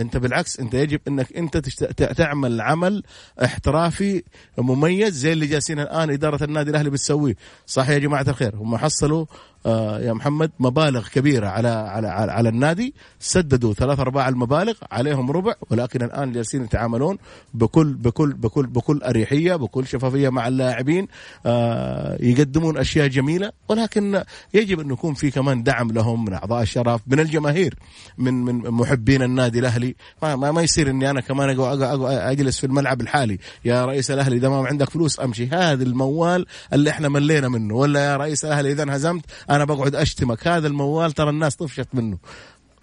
أنت 0.00 0.16
بالعكس 0.16 0.60
أنت 0.60 0.74
يجب 0.74 1.00
إنك 1.08 1.36
أنت 1.36 1.56
تعمل 1.96 2.60
عمل 2.60 3.02
احترافي 3.44 4.22
مميز 4.58 5.14
زي 5.14 5.32
اللي 5.32 5.46
جالسين 5.46 5.80
الآن 5.80 6.10
إدارة 6.10 6.44
النادي 6.44 6.70
الأهلي 6.70 6.90
بتسويه. 6.90 7.34
صح 7.66 7.88
يا 7.88 7.98
جماعة 7.98 8.24
الخير 8.28 8.56
هم 8.56 8.76
حصلوا 8.76 9.26
يا 9.66 10.12
محمد 10.12 10.50
مبالغ 10.60 11.08
كبيرة 11.08 11.48
على 11.48 11.68
على 11.68 12.08
على, 12.08 12.32
على 12.32 12.48
النادي. 12.48 12.94
سددوا 13.20 13.74
ثلاث 13.74 14.00
أرباع 14.00 14.28
المبالغ 14.28 14.74
عليهم 14.90 15.30
ربع. 15.30 15.54
ولكن 15.70 16.02
الآن 16.02 16.32
جالسين 16.32 16.64
يتعاملون 16.64 17.18
بكل 17.54 17.94
بكل 17.94 18.32
بكل 18.32 18.66
بكل 18.66 19.02
أريحية 19.02 19.56
بكل 19.56 19.86
شفافية 19.86 20.28
مع 20.28 20.48
اللاعبين. 20.48 21.08
آه 21.46 22.16
يقدمون 22.20 22.78
أشياء 22.78 23.06
جميلة. 23.06 23.52
ولكن 23.68 24.22
يجب 24.54 24.80
انه 24.80 24.92
يكون 24.92 25.14
في 25.14 25.30
كمان 25.30 25.62
دعم 25.62 25.92
لهم 25.92 26.24
من 26.24 26.32
أعضاء 26.32 26.62
الشرف 26.62 27.00
من 27.06 27.20
الجماهير 27.20 27.74
من 28.18 28.34
من 28.34 28.70
محبين 28.70 29.22
النادي 29.22 29.58
الأهلي. 29.58 29.94
ما, 30.22 30.36
ما, 30.36 30.52
ما 30.52 30.62
يصير 30.62 30.90
إني 30.90 31.10
أنا 31.10 31.20
كمان 31.20 31.50
أقو 31.50 31.66
أقو 31.66 31.84
أقو 31.84 32.06
أجلس 32.06 32.58
في 32.58 32.66
الملعب 32.66 33.00
الحالي. 33.00 33.38
يا 33.64 33.84
رئيس 33.84 34.10
الأهلي 34.10 34.36
إذا 34.36 34.48
ما 34.48 34.66
عندك 34.66 34.90
فلوس 34.90 35.20
أمشي. 35.20 35.46
هذا 35.46 35.82
الموال 35.82 36.46
اللي 36.72 36.90
إحنا 36.90 37.08
ملينا 37.08 37.48
منه. 37.48 37.74
ولا 37.74 38.04
يا 38.04 38.16
رئيس 38.16 38.44
الأهلي 38.44 38.72
إذا 38.72 38.82
انهزمت 38.82 39.24
أنا 39.50 39.64
بقعد 39.64 39.94
اشتمك 39.94 40.48
هذا 40.48 40.66
الموال 40.66 41.12
ترى 41.12 41.30
الناس 41.30 41.56
طفشت 41.56 41.88
منه. 41.92 42.18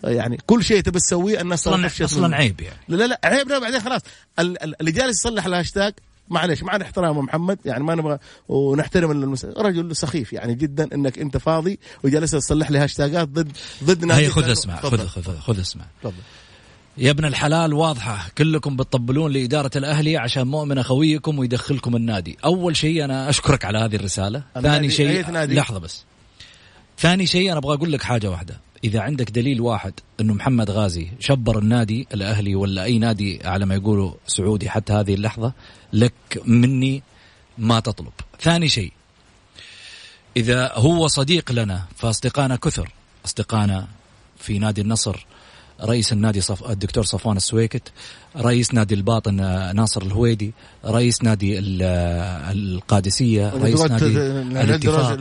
يعني 0.03 0.37
كل 0.45 0.63
شيء 0.63 0.81
تبي 0.81 0.99
تسويه 0.99 1.41
الناس 1.41 1.67
أصلا 1.67 1.87
طفشت 1.87 2.01
أصلا. 2.01 2.35
عيب 2.35 2.61
يعني. 2.61 2.77
لا 2.87 3.07
لا 3.07 3.19
عيب 3.23 3.49
لا 3.49 3.59
بعدين 3.59 3.79
خلاص. 3.79 4.01
ال- 4.39 4.63
ال- 4.63 4.79
اللي 4.79 4.91
جالس 4.91 5.19
يصلح 5.19 5.45
الهاشتاج 5.45 5.93
معلش 6.29 6.63
مع 6.63 6.77
احترام 6.81 7.17
محمد 7.17 7.59
يعني 7.65 7.83
ما 7.83 7.95
نبغى 7.95 8.17
ونحترم 8.47 9.11
المس... 9.11 9.45
رجل 9.45 9.95
سخيف 9.95 10.33
يعني 10.33 10.55
جدا 10.55 10.89
إنك 10.93 11.19
أنت 11.19 11.37
فاضي 11.37 11.79
وجالس 12.03 12.31
تصلح 12.31 12.71
لي 12.71 12.77
هاشتاجات 12.79 13.27
ضد 13.27 13.51
ضد 13.83 14.11
هي 14.11 14.29
خذ 14.29 14.51
اسمع. 14.51 14.75
خذ 14.75 15.07
خذ 15.07 15.37
خذ 15.39 15.59
اسمع. 15.59 15.85
تفضل. 16.01 16.13
يا 16.97 17.11
ابن 17.11 17.25
الحلال 17.25 17.73
واضحة. 17.73 18.29
كلكم 18.37 18.75
بتطبلون 18.75 19.31
لإدارة 19.31 19.71
الأهلي 19.75 20.17
عشان 20.17 20.47
مؤمن 20.47 20.77
أخويكم 20.77 21.39
ويدخلكم 21.39 21.95
النادي. 21.95 22.37
أول 22.45 22.75
شيء 22.75 23.03
أنا 23.05 23.29
أشكرك 23.29 23.65
على 23.65 23.77
هذه 23.77 23.95
الرسالة. 23.95 24.43
ثاني 24.61 24.89
شيء؟ 24.89 25.31
لحظة 25.31 25.79
بس. 25.79 26.03
ثاني 26.99 27.25
شيء 27.25 27.51
أنا 27.51 27.57
أبغى 27.57 27.73
أقول 27.75 27.91
لك 27.91 28.03
حاجة 28.03 28.29
واحدة. 28.31 28.59
إذا 28.83 28.99
عندك 29.01 29.31
دليل 29.31 29.61
واحد 29.61 29.93
أنه 30.19 30.33
محمد 30.33 30.71
غازي 30.71 31.07
شبر 31.19 31.59
النادي 31.59 32.07
الأهلي 32.13 32.55
ولا 32.55 32.83
أي 32.83 32.99
نادي 32.99 33.39
على 33.43 33.65
ما 33.65 33.75
يقولوا 33.75 34.13
سعودي 34.27 34.69
حتى 34.69 34.93
هذه 34.93 35.13
اللحظة 35.13 35.53
لك 35.93 36.13
مني 36.45 37.03
ما 37.57 37.79
تطلب. 37.79 38.13
ثاني 38.41 38.69
شيء 38.69 38.91
إذا 40.37 40.71
هو 40.73 41.07
صديق 41.07 41.51
لنا 41.51 41.85
فأصدقائنا 41.95 42.55
كثر. 42.55 42.91
أصدقائنا 43.25 43.87
في 44.37 44.59
نادي 44.59 44.81
النصر 44.81 45.25
رئيس 45.83 46.13
النادي 46.13 46.41
صف... 46.41 46.69
الدكتور 46.69 47.03
صفوان 47.03 47.37
السويكت 47.37 47.91
رئيس 48.37 48.73
نادي 48.73 48.95
الباطن 48.95 49.39
آه، 49.39 49.71
ناصر 49.73 50.01
الهويدي 50.01 50.53
رئيس 50.85 51.23
نادي 51.23 51.59
آه، 51.59 52.51
القادسية 52.51 53.49
رئيس 53.49 53.81
نادي 53.81 54.05
الاتفاق. 54.05 55.19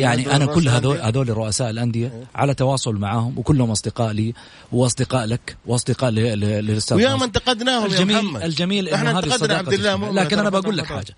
يعني 0.00 0.22
رؤساء 0.24 0.54
كل 0.54 0.68
هذول. 0.68 1.00
هذول 1.00 1.28
رؤساء 1.36 1.70
الأندية 1.70 2.24
على 2.34 2.54
تواصل 2.54 2.94
معاهم 2.94 3.38
وكلهم 3.38 3.70
أصدقاء 3.70 4.12
لي 4.12 4.34
وأصدقاء 4.72 5.24
لك 5.26 5.56
وأصدقاء 5.66 6.10
ل- 6.10 6.14
ل- 6.14 6.40
للأستاذ 6.40 6.96
ويا 6.96 7.04
ناصر. 7.08 7.16
من 7.16 7.22
انتقدناهم 7.22 7.82
يا 7.82 7.86
الجميل 7.86 8.16
محمد. 8.24 8.42
الجميل 8.42 8.88
إحنا 8.88 9.10
انتقدنا 9.18 9.54
عبد 9.54 9.72
الله 9.72 10.10
لكن 10.12 10.38
أنا 10.38 10.50
بقول 10.50 10.76
لك. 10.76 10.86
حاجة. 10.86 11.16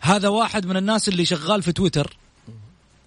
هذا 0.00 0.28
واحد 0.28 0.66
من 0.66 0.76
الناس 0.76 1.08
اللي 1.08 1.24
شغال 1.24 1.62
في 1.62 1.72
تويتر. 1.72 2.16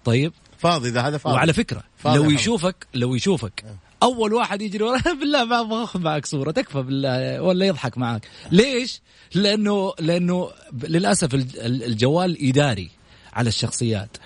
طيب؟ 0.04 0.32
فاضي 0.58 0.88
إذا 0.88 1.00
هذا 1.00 1.18
فاضي. 1.18 1.34
وعلى 1.36 1.52
فكرة 1.52 1.82
فاضي 1.98 2.16
لو 2.18 2.30
يا 2.30 2.34
يشوفك 2.34 2.86
لو 2.94 3.14
يشوفك 3.14 3.64
أول 4.02 4.32
واحد 4.34 4.62
يجري 4.62 4.84
ورا 4.84 4.98
بالله 5.20 5.44
ما 5.44 5.60
أبغى 5.60 5.84
أخذ 5.84 6.00
معك 6.00 6.26
صورة 6.26 6.50
تكفى 6.50 6.82
بالله 6.82 7.42
ولا 7.42 7.66
يضحك 7.66 7.98
معك. 7.98 8.28
ليش؟ 8.52 9.00
لأنه 9.34 9.92
لأنه 10.00 10.50
للأسف 10.82 11.34
الج- 11.34 11.56
ال- 11.58 11.82
الجوال 11.84 12.48
إداري 12.48 12.90
على 13.32 13.48
الشخصيات 13.48 14.16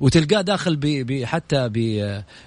وتلقاه 0.00 0.40
داخل 0.40 0.76
ب 0.76 0.80
ب 0.86 1.24
حتى 1.24 1.68
ب 1.72 2.02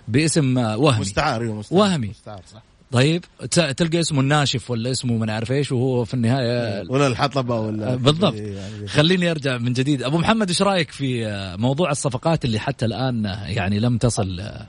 باسم 0.08 0.58
وهمي. 0.58 1.00
مستعار 1.02 1.44
مستعار 1.44 1.82
وهمي. 1.82 2.08
مستعار 2.08 2.41
صح. 2.54 2.62
طيب 2.91 3.26
تلقى 3.52 4.00
اسمه 4.00 4.20
الناشف 4.22 4.72
ولا 4.72 4.91
اسمه 4.91 5.17
ما 5.17 5.26
نعرف 5.26 5.52
إيش 5.52 5.72
وهو 5.72 6.06
في 6.06 6.13
النهاية 6.13 6.84
ولا 6.91 7.08
الحطبة 7.08 7.60
ولا 7.60 7.96
بالضبط. 8.06 8.34
يعني. 8.36 8.88
خليني 8.88 9.32
أرجع 9.32 9.58
من 9.58 9.74
جديد. 9.74 10.04
أبو 10.04 10.17
محمد 10.17 10.48
إيش 10.50 10.62
رأيك 10.62 10.91
في 10.91 11.28
آه، 11.28 11.56
موضوع 11.56 11.91
الصفقات 11.91 12.46
اللي 12.46 12.60
حتى 12.60 12.86
الآن 12.86 13.26
آه، 13.26 13.48
يعني 13.48 13.80
لم 13.80 13.98
تصل 13.98 14.39
آه، 14.39 14.67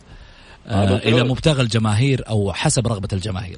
إلى 0.66 1.18
سعود. 1.18 1.30
مبتغى 1.30 1.62
الجماهير 1.62 2.20
أو 2.28 2.52
حسب 2.52 2.86
رغبة 2.86 3.08
الجماهير. 3.12 3.56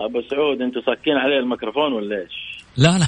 أبو 0.00 0.22
سعود 0.30 0.62
أنتوا 0.62 0.82
ساكين 0.82 1.16
عليه 1.16 1.38
الميكروفون 1.38 1.92
ولا 1.92 2.20
إيش؟ 2.20 2.62
لا 2.76 2.98
لا. 2.98 3.06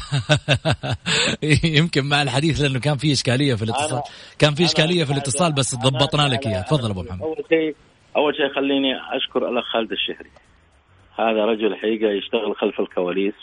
يمكن 1.79 2.05
مع 2.05 2.22
الحديث 2.22 2.61
لأنه 2.61 2.81
كان 2.81 2.96
في 2.96 3.12
إشكالية 3.12 3.55
في 3.55 3.62
الاتصال. 3.62 4.03
كان 4.38 4.55
في 4.55 4.64
إشكالية 4.64 5.05
في 5.05 5.12
الاتصال 5.12 5.53
بس 5.53 5.74
ضبطنا 5.74 6.22
لك 6.22 6.44
أنا- 6.44 6.46
اياه 6.46 6.62
تفضل 6.62 6.90
أبو 6.90 7.03
محمد. 7.03 7.22
أول 7.22 7.44
شيء 7.48 7.74
أول 8.16 8.37
شيء 8.37 8.55
خليني 8.55 8.94
أشكر 9.16 9.48
الأخ 9.48 9.64
خالد 9.64 9.92
الشهري. 9.92 10.31
هذا 11.18 11.44
رجل 11.44 11.77
حقيقة 11.77 12.11
يشتغل 12.11 12.57
خلف 12.57 12.81
الكواليس 12.81 13.35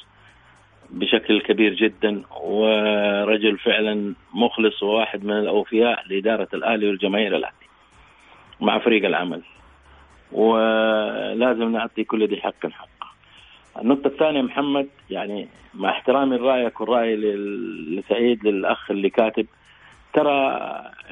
بشكل 0.89 1.41
كبير 1.41 1.73
جدا 1.73 2.21
ورجل 2.41 3.57
فعلا 3.57 4.13
مخلص 4.33 4.83
وواحد 4.83 5.23
من 5.23 5.39
الأوفياء 5.39 6.07
لإدارة 6.07 6.47
الاهلي 6.53 6.87
والجماهير 6.87 7.35
الاهلي 7.37 7.67
مع 8.61 8.79
فريق 8.79 9.05
العمل. 9.05 9.41
ولازم 10.31 11.71
نعطي 11.71 12.03
كل 12.03 12.27
ذي 12.27 12.41
حق 12.41 12.67
حقه 12.67 13.11
النقطة 13.81 14.07
الثانية 14.07 14.41
محمد 14.41 14.87
يعني 15.09 15.47
مع 15.73 15.89
احترامي 15.89 16.37
لرأيك 16.37 16.81
والرأي 16.81 17.15
لسعيد 17.15 18.47
للأخ 18.47 18.91
اللي 18.91 19.09
كاتب 19.09 19.45
ترى 20.13 20.57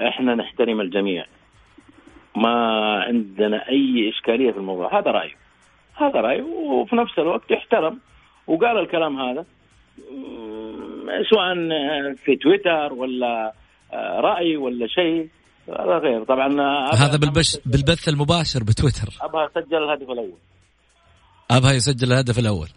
إحنا 0.07 0.35
نحترم 0.35 0.81
الجميع. 0.81 1.25
ما 2.35 2.53
عندنا 3.03 3.69
أي 3.69 4.09
إشكالية 4.09 4.51
في 4.51 4.57
الموضوع. 4.57 4.99
هذا 4.99 5.11
رايه 5.11 5.35
هذا 5.95 6.21
رايه 6.21 6.41
وفي 6.41 6.95
نفس 6.95 7.19
الوقت 7.19 7.51
يحترم. 7.51 7.99
وقال 8.47 8.77
الكلام 8.77 9.19
هذا. 9.19 9.45
سواء 11.29 11.55
في 12.15 12.35
تويتر 12.35 12.93
ولا 12.93 13.53
آه، 13.93 14.19
رأي 14.19 14.57
ولا 14.57 14.87
شيء. 14.87 15.29
هذا 15.69 15.97
غير. 15.97 16.23
طبعا 16.23 16.47
هذا 16.95 17.17
بالبش 17.17 17.57
بالبث 17.65 18.09
المباشر 18.09 18.63
بتويتر. 18.63 19.09
أبغى 19.21 19.45
أسجل 19.45 19.77
الهدف 19.83 20.09
الأول. 20.09 20.37
ابها 21.51 21.71
يسجل 21.71 22.11
الهدف 22.13 22.39
الأول. 22.39 22.67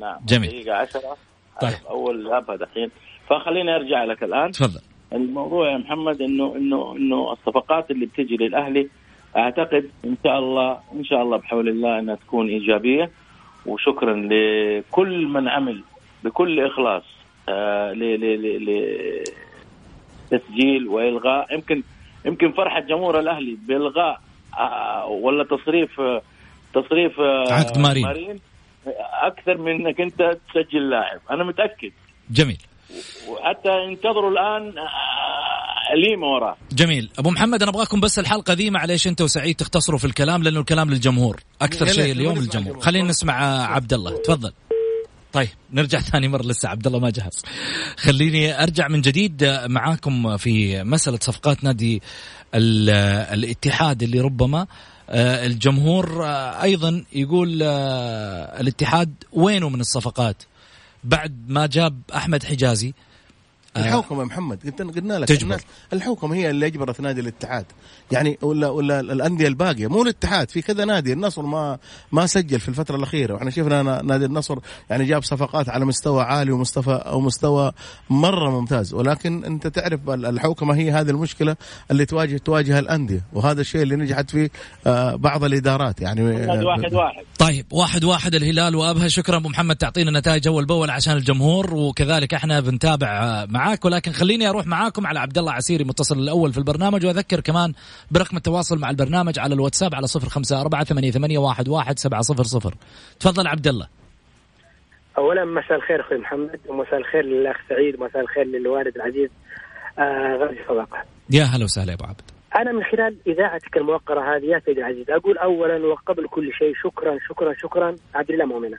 نعم. 0.00 0.16
جميل. 0.26 0.50
دقيقة 0.50 0.74
10 0.76 1.16
طيب. 1.60 1.74
أول 1.90 2.32
ابها 2.32 2.56
دحين 2.56 2.90
فخليني 3.30 3.76
أرجع 3.76 4.04
لك 4.04 4.22
الآن. 4.22 4.50
تفضل. 4.50 4.80
الموضوع 5.12 5.72
يا 5.72 5.78
محمد 5.78 6.22
إنه 6.22 6.56
إنه 6.56 6.96
إنه 6.96 7.32
الصفقات 7.32 7.90
اللي 7.90 8.06
بتجي 8.06 8.36
للأهلي 8.36 8.88
أعتقد 9.36 9.90
إن 10.04 10.16
شاء 10.24 10.38
الله 10.38 10.78
إن 10.92 11.04
شاء 11.04 11.22
الله 11.22 11.36
بحول 11.36 11.68
الله 11.68 11.98
إنها 11.98 12.14
تكون 12.14 12.48
إيجابية. 12.48 13.10
وشكرا 13.66 14.14
لكل 14.14 15.26
من 15.26 15.48
عمل 15.48 15.82
بكل 16.24 16.66
إخلاص 16.66 17.02
آه 17.48 17.92
ل 17.92 17.98
ل 17.98 18.42
ل 18.42 18.64
ل 18.64 19.24
تسجيل 20.30 20.88
وإلغاء. 20.88 21.54
يمكن 21.54 21.82
يمكن 22.26 22.52
فرحة 22.52 22.80
جمهور 22.80 23.20
الأهلي 23.20 23.56
بإلغاء 23.68 24.20
آه 24.58 25.06
ولا 25.06 25.44
تصريف 25.44 26.00
آه 26.00 26.22
تصريف 26.74 27.20
آه 27.20 27.52
عقد 27.52 27.78
مارين. 27.78 28.02
مارين 28.02 28.40
أكثر 29.22 29.58
من 29.58 29.86
إنك 29.86 30.00
أنت 30.00 30.38
تسجل 30.48 30.90
لاعب. 30.90 31.20
أنا 31.30 31.44
متأكد. 31.44 31.92
جميل. 32.30 32.58
وحتى 33.28 33.68
ينتظروا 33.84 34.30
الآن 34.30 34.74
ليما 35.94 36.26
وراه. 36.26 36.56
جميل. 36.72 37.10
أبو 37.18 37.30
محمد 37.30 37.62
أنا 37.62 37.70
أبغاكم 37.70 38.00
بس 38.00 38.18
الحلقة 38.18 38.52
ذي 38.52 38.70
معليش 38.70 39.06
أنت 39.06 39.20
وسعيد 39.20 39.56
تختصروا 39.56 39.98
في 39.98 40.04
الكلام 40.04 40.42
لأنه 40.42 40.60
الكلام 40.60 40.90
للجمهور. 40.90 41.40
أكثر 41.62 41.86
شيء 41.86 42.12
اليوم 42.12 42.38
للجمهور. 42.38 42.80
خلينا 42.80 43.08
نسمع 43.08 43.34
عبد 43.74 43.92
الله. 43.92 44.22
تفضل. 44.22 44.52
طيب 45.36 45.48
نرجع 45.72 46.00
ثاني 46.10 46.28
مرة 46.28 46.42
لسه. 46.42 46.68
عبد 46.68 46.86
الله 46.86 46.98
ما 46.98 47.10
جهز. 47.10 47.42
خليني 47.96 48.62
أرجع 48.62 48.88
من 48.88 49.00
جديد 49.00 49.44
معاكم 49.66 50.36
في 50.36 50.82
مسألة 50.84 51.18
صفقات 51.22 51.64
نادي 51.64 52.02
الاتحاد 52.54 54.02
اللي 54.02 54.20
ربما 54.20 54.66
آه، 55.10 55.46
الجمهور 55.46 56.24
آه، 56.26 56.62
أيضا 56.62 57.04
يقول 57.12 57.60
آه، 57.62 58.60
الاتحاد 58.60 59.14
وينه 59.32 59.68
من 59.68 59.80
الصفقات؟ 59.80 60.42
بعد 61.04 61.44
ما 61.48 61.66
جاب 61.66 62.00
أحمد 62.14 62.44
حجازي 62.44 62.94
الحوكمة 63.76 64.24
محمد 64.24 64.74
قلنا 64.96 65.18
لك 65.18 65.28
تجبر. 65.28 65.42
الناس 65.42 65.60
الحوكمة 65.92 66.34
هي 66.34 66.50
اللي 66.50 66.66
أجبرت 66.66 67.00
نادي 67.00 67.20
الاتحاد. 67.20 67.64
يعني 68.12 68.38
ولا 68.42 68.68
ولا 68.68 69.00
الأندية 69.00 69.48
الباقية 69.48 69.86
مو 69.86 70.02
الاتحاد 70.02 70.50
في 70.50 70.62
كذا 70.62 70.84
نادي 70.84 71.12
النصر 71.12 71.42
ما 71.42 71.78
ما 72.12 72.26
سجل 72.26 72.60
في 72.60 72.68
الفترة 72.68 72.96
الأخيرة. 72.96 73.34
وإحنا 73.34 73.50
شفنا 73.50 74.02
نادي 74.02 74.24
النصر 74.24 74.58
يعني 74.90 75.04
جاب 75.04 75.22
صفقات 75.22 75.68
على 75.68 75.84
مستوى 75.84 76.22
عالي 76.22 76.52
ومستوى 76.52 76.94
أو 76.94 77.20
مستوى 77.20 77.72
مرة 78.10 78.50
ممتاز. 78.50 78.94
ولكن 78.94 79.44
أنت 79.44 79.66
تعرف 79.66 80.00
الحوكمة 80.10 80.74
هي 80.76 80.90
هذه 80.90 81.10
المشكلة 81.10 81.56
اللي 81.90 82.06
تواجه 82.06 82.36
تواجه 82.36 82.78
الأندية. 82.78 83.24
وهذا 83.32 83.60
الشيء 83.60 83.82
اللي 83.82 83.96
نجحت 83.96 84.30
فيه 84.30 84.50
آه، 84.86 85.14
بعض 85.14 85.44
الإدارات. 85.44 86.00
يعني 86.00 86.22
واحد 86.64 86.94
واحد. 86.94 87.24
طيب 87.38 87.66
واحد 87.70 88.04
واحد 88.04 88.34
الهلال 88.34 88.76
وأبها. 88.76 89.08
شكرا 89.08 89.36
أبو 89.36 89.48
محمد 89.48 89.76
تعطينا 89.76 90.18
نتائج 90.20 90.48
أول 90.48 90.66
بأول 90.66 90.90
عشان 90.90 91.16
الجمهور. 91.16 91.74
وكذلك 91.74 92.34
إحنا 92.34 92.60
بنتابع 92.60 93.08
آه، 93.08 93.44
معاك 93.66 93.84
ولكن 93.84 94.12
خليني 94.12 94.48
أروح 94.48 94.66
معاكم 94.66 95.06
على 95.06 95.18
عبد 95.20 95.38
الله 95.38 95.52
عسيري 95.52 95.84
متصل 95.84 96.18
الأول 96.18 96.52
في 96.52 96.58
البرنامج 96.58 97.06
وأذكر 97.06 97.40
كمان 97.40 97.72
برقم 98.10 98.36
التواصل 98.36 98.78
مع 98.78 98.90
البرنامج 98.90 99.38
على 99.38 99.54
الواتساب 99.54 99.94
على 99.94 100.06
صفر 100.06 100.28
خمسة 100.28 100.60
أربعة 100.60 100.84
ثمانية, 100.84 101.10
ثمانية 101.10 101.38
واحد, 101.38 101.68
واحد 101.68 101.98
سبعة 101.98 102.20
صفر 102.20 102.42
صفر. 102.42 102.74
تفضل 103.20 103.46
عبد 103.46 103.66
الله. 103.66 103.88
اولا 105.18 105.44
مساء 105.44 105.76
الخير 105.76 106.00
أخوي 106.00 106.18
محمد 106.18 106.60
ومساء 106.68 106.98
الخير 106.98 107.24
للأخ 107.24 107.56
سعيد 107.68 108.00
ومساء 108.00 108.22
الخير 108.22 108.44
للوالد 108.44 108.96
العزيز 108.96 109.30
آه 109.98 110.36
غازي 110.36 110.58
صداقة. 110.68 110.98
يا 111.30 111.44
هلا 111.44 111.64
وسهلا 111.64 111.90
يا 111.90 111.94
أبو 111.94 112.04
عبد. 112.04 112.20
أنا 112.56 112.72
من 112.72 112.84
خلال 112.84 113.16
إذاعتك 113.26 113.76
الموقرة 113.76 114.36
هذه 114.36 114.44
يا 114.44 114.62
سيدي 114.64 114.80
العزيز 114.80 115.10
أقول 115.10 115.38
اولا 115.38 115.86
وقبل 115.86 116.28
كل 116.28 116.52
شيء 116.58 116.74
شكرا 116.84 117.18
شكرا 117.28 117.54
شكرا 117.62 117.96
عبد 118.14 118.30
الله 118.30 118.44
مؤمنة. 118.44 118.78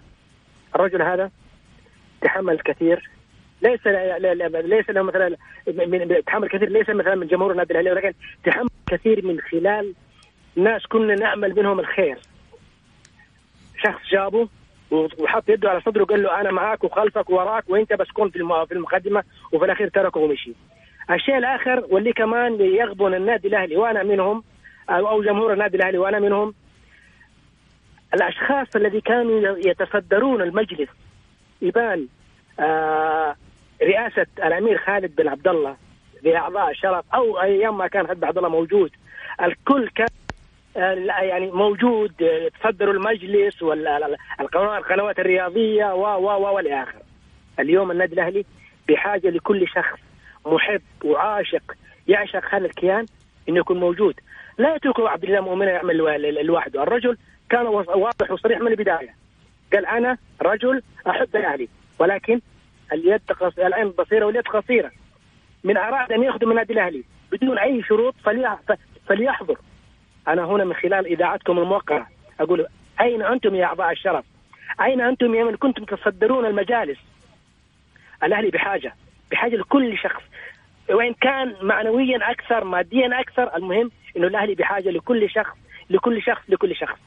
الرجل 0.76 1.02
هذا 1.02 1.32
تحمل 2.22 2.54
الكثير 2.54 3.10
ليس 3.62 3.88
ليس 3.88 4.90
له 4.90 5.02
مثلا 5.02 5.36
من 5.68 6.24
تحمل 6.26 6.50
كثير 6.50 6.70
ليس 6.70 6.90
مثلا 6.90 7.16
من 7.16 7.28
جمهور 7.28 7.52
النادي 7.52 7.72
الأهلي 7.74 7.92
ولكن 7.92 8.14
تحمل 8.46 8.70
كثير 8.88 9.26
من 9.26 9.40
خلال 9.40 9.94
ناس 10.56 10.86
كنا 10.88 11.16
نامل 11.16 11.56
منهم 11.56 11.80
الخير 11.80 12.18
شخص 13.84 14.02
جابه 14.12 14.48
وحط 14.92 15.50
يده 15.50 15.70
على 15.70 15.82
صدره 15.82 16.02
وقال 16.02 16.24
له 16.24 16.42
أنا 16.42 16.52
معاك 16.52 16.84
وخلفك 16.84 17.30
ووراك 17.30 17.70
وأنت 17.70 17.94
بس 17.94 18.08
كن 18.14 18.30
في 18.30 18.66
في 18.68 18.74
المقدمة 18.74 19.24
وفي 19.52 19.66
الأخير 19.66 19.90
تركه 19.90 20.20
ومشي. 20.20 20.54
الشيء 21.12 21.38
الآخر 21.38 21.86
واللي 21.90 22.14
كمان 22.14 22.62
يغبن 22.62 23.14
النادي 23.14 23.48
الأهلي 23.48 23.78
وأنا 23.78 24.04
منهم 24.04 24.44
أو 24.90 25.24
جمهور 25.24 25.54
النادي 25.54 25.78
الأهلي 25.78 25.98
وأنا 25.98 26.20
منهم 26.20 26.54
الأشخاص 28.14 28.76
الذي 28.76 29.02
كانوا 29.02 29.58
يتصدرون 29.58 30.42
المجلس 30.42 30.90
يبان 31.62 32.08
آه 32.60 33.36
رئاسة 33.82 34.28
الأمير 34.38 34.78
خالد 34.78 35.16
بن 35.16 35.28
عبد 35.28 35.48
الله 35.48 35.76
لأعضاء 36.24 36.72
الشرف 36.72 37.06
أو 37.14 37.42
أيام 37.42 37.78
ما 37.78 37.88
كان 37.88 38.08
خالد 38.08 38.20
بن 38.20 38.28
عبد 38.28 38.38
الله 38.38 38.50
موجود 38.50 38.92
الكل 39.42 39.90
كان 39.90 40.08
آه، 40.78 40.94
يعني 41.22 41.52
موجود 41.52 42.12
تصدروا 42.62 42.94
المجلس 42.94 43.64
والقنوات 43.64 45.20
الرياضية 45.20 45.94
و 45.94 46.02
و 46.02 46.44
و 46.44 46.56
والى 46.56 46.84
اخره. 46.84 47.02
اليوم 47.60 47.92
النادي 47.92 48.14
الأهلي 48.14 48.46
بحاجة 48.90 49.30
لكل 49.30 49.68
شخص 49.68 50.00
محب 50.46 50.82
وعاشق 51.04 51.76
يعشق 52.08 52.56
هذا 52.56 52.66
الكيان 52.66 53.06
إنه 53.50 53.58
يكون 53.60 53.80
موجود. 53.80 54.20
لا 54.58 54.76
يتركوا 54.76 55.10
عبد 55.10 55.24
الله 55.24 55.42
مؤمن 55.42 55.68
يعمل 55.68 55.98
لوحده، 56.46 56.84
الرجل 56.84 57.18
كان 57.50 57.66
واضح 57.68 58.32
وصريح 58.32 58.60
من 58.60 58.68
البداية. 58.68 59.16
قال 59.74 59.86
أنا 59.86 60.18
رجل 60.42 60.82
أحب 61.08 61.36
الأهلي 61.36 61.68
ولكن 62.00 62.40
اليد 62.94 63.22
قص... 63.32 63.60
العين 63.60 63.90
بصيرة 63.90 64.26
واليد 64.26 64.48
قصيره 64.48 64.92
من 65.64 65.78
اراد 65.78 66.12
أن 66.12 66.24
يخدم 66.24 66.52
النادي 66.52 66.74
الأهلي. 66.74 67.04
بدون 67.32 67.58
أي 67.58 67.84
شروط 67.84 68.16
فلي... 68.24 68.58
فليحضر. 69.08 69.58
أنا 70.28 70.46
هنا 70.46 70.64
من 70.64 70.74
خلال 70.74 71.06
إذاعتكم 71.06 71.60
الموقره 71.60 72.08
أقول 72.40 72.68
أين 73.02 73.22
أنتم 73.22 73.56
يا 73.56 73.66
أعضاء 73.66 73.92
الشرف؟ 73.92 74.26
أين 74.82 75.02
أنتم 75.02 75.36
يا 75.36 75.44
من 75.44 75.56
كنتم 75.56 75.84
تصدرون 75.84 76.46
المجالس؟ 76.46 76.98
الأهلي 78.24 78.50
بحاجة. 78.50 78.94
بحاجة 79.32 79.56
لكل 79.56 79.98
شخص. 79.98 80.24
وإن 80.90 81.14
كان 81.14 81.56
معنويا 81.62 82.32
أكثر 82.32 82.64
ماديا 82.64 83.22
أكثر 83.22 83.56
المهم 83.56 83.92
إنه 84.18 84.28
الأهلي 84.28 84.56
بحاجة 84.56 84.90
لكل 84.90 85.30
شخص 85.30 85.56
لكل 85.90 86.22
شخص 86.22 86.42
لكل 86.50 86.76
شخص. 86.76 87.00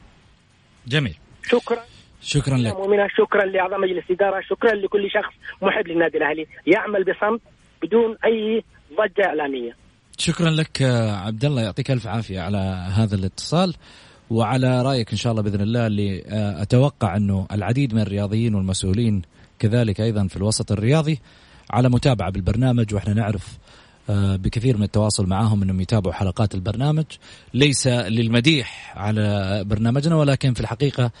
جميل. 0.87 1.17
شكرا. 1.43 1.79
شكرا 2.21 2.57
لك. 2.57 2.75
مؤمنة 2.75 3.07
شكرا 3.17 3.45
لاعضاء 3.45 3.79
مجلس 3.79 4.03
الاداره 4.09 4.41
شكرا 4.41 4.73
لكل 4.73 5.11
شخص 5.11 5.33
محب 5.61 5.87
للنادي 5.87 6.17
الأهلي. 6.17 6.47
يعمل 6.67 7.03
بصمت 7.03 7.41
بدون 7.83 8.17
أي 8.25 8.63
ضجة 8.93 9.25
إعلامية. 9.25 9.75
شكرا 10.17 10.49
لك 10.49 10.81
عبد 11.25 11.45
الله 11.45 11.61
يعطيك 11.61 11.91
ألف 11.91 12.07
عافية 12.07 12.39
على 12.39 12.57
هذا 12.97 13.15
الاتصال. 13.15 13.75
وعلى 14.31 14.81
رأيك 14.81 15.11
إن 15.11 15.17
شاء 15.17 15.31
الله 15.31 15.43
بإذن 15.43 15.61
الله 15.61 15.87
اللي 15.87 16.23
آه، 16.27 16.61
أتوقع 16.61 17.17
أنه 17.17 17.47
العديد 17.51 17.93
من 17.93 18.01
الرياضيين 18.01 18.55
والمسؤولين 18.55 19.21
كذلك 19.59 20.01
أيضا 20.01 20.27
في 20.27 20.37
الوسط 20.37 20.71
الرياضي 20.71 21.19
على 21.71 21.89
متابعة 21.89 22.31
بالبرنامج 22.31 22.93
وإحنا 22.93 23.13
نعرف 23.13 23.57
آه، 24.09 24.35
بكثير 24.35 24.77
من 24.77 24.83
التواصل 24.83 25.27
معهم 25.27 25.61
أنهم 25.61 25.81
يتابعوا 25.81 26.13
حلقات 26.13 26.55
البرنامج. 26.55 27.05
ليس 27.53 27.87
للمديح 27.87 28.93
على 28.97 29.63
برنامجنا 29.65 30.15
ولكن 30.15 30.53
في 30.53 30.61
الحقيقة 30.61 31.11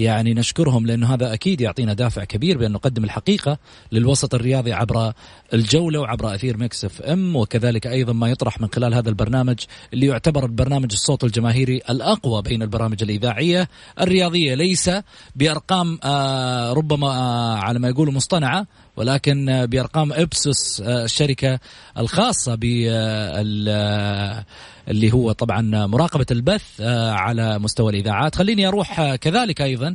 يعني 0.00 0.34
نشكرهم 0.34 0.86
لأنه 0.86 1.14
هذا 1.14 1.34
أكيد 1.34 1.60
يعطينا 1.60 1.94
دافع 1.94 2.24
كبير 2.24 2.58
بأن 2.58 2.72
نقدم 2.72 3.04
الحقيقة 3.04 3.58
للوسط 3.92 4.34
الرياضي 4.34 4.72
عبر 4.72 5.12
الجولة 5.54 6.00
وعبر 6.00 6.34
أثير 6.34 6.56
Mix 6.56 6.84
FM 6.84 7.36
وكذلك 7.36 7.86
أيضا 7.86 8.12
ما 8.12 8.30
يطرح 8.30 8.60
من 8.60 8.68
خلال 8.74 8.94
هذا 8.94 9.08
البرنامج 9.08 9.58
اللي 9.92 10.06
يعتبر 10.06 10.44
البرنامج 10.44 10.92
الصوت 10.92 11.24
الجماهيري 11.24 11.76
الأقوى 11.90 12.42
بين 12.42 12.62
البرامج 12.62 13.02
الإذاعية 13.02 13.68
الرياضية 14.00 14.54
ليس 14.54 14.90
بأرقام 15.36 15.98
آه 16.04 16.72
ربما 16.72 17.06
آه 17.06 17.54
على 17.54 17.78
ما 17.78 17.88
يقولوا 17.88 18.12
مصطنعة 18.12 18.66
ولكن 18.96 19.66
بأرقام 19.66 20.12
إبسوس 20.12 20.80
آه 20.80 21.04
الشركة 21.04 21.58
الخاصة 21.98 22.54
بال 22.54 23.66
آه، 23.68 24.44
اللي 24.88 25.12
هو 25.12 25.32
طبعا 25.32 25.86
مراقبة 25.86 26.26
البث 26.30 26.80
آه، 26.80 27.10
على 27.12 27.58
مستوى 27.58 27.92
الإذاعات. 27.92 28.34
خليني 28.34 28.68
أروح 28.68 29.00
آه، 29.00 29.16
كذلك 29.16 29.62
أيضا 29.62 29.94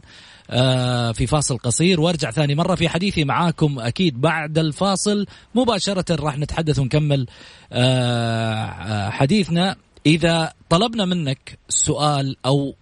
آه، 0.50 1.12
في 1.12 1.28
فاصل 1.28 1.58
قصير 1.58 2.02
وأرجع 2.02 2.32
ثاني 2.32 2.56
مرة 2.56 2.76
في 2.76 2.90
حديثي 2.90 3.24
معاكم 3.24 3.80
أكيد 3.80 4.22
بعد 4.22 4.58
الفاصل. 4.58 5.26
مباشرة 5.56 6.16
راح 6.16 6.38
نتحدث 6.38 6.80
ونكمل 6.80 7.28
حديثنا. 9.12 9.76
إذا 10.06 10.54
طلبنا 10.70 11.06
منك 11.06 11.60
سؤال 11.70 12.36
أو 12.46 12.76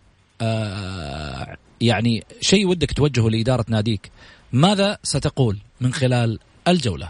يعني 1.82 2.24
شيء 2.42 2.68
ودك 2.68 2.94
توجهه 2.94 3.30
لإدارة 3.30 3.66
ناديك 3.68 4.12
ماذا 4.54 4.98
ستقول 5.04 5.58
من 5.82 5.94
خلال 5.94 6.40
الجولة؟ 6.68 7.10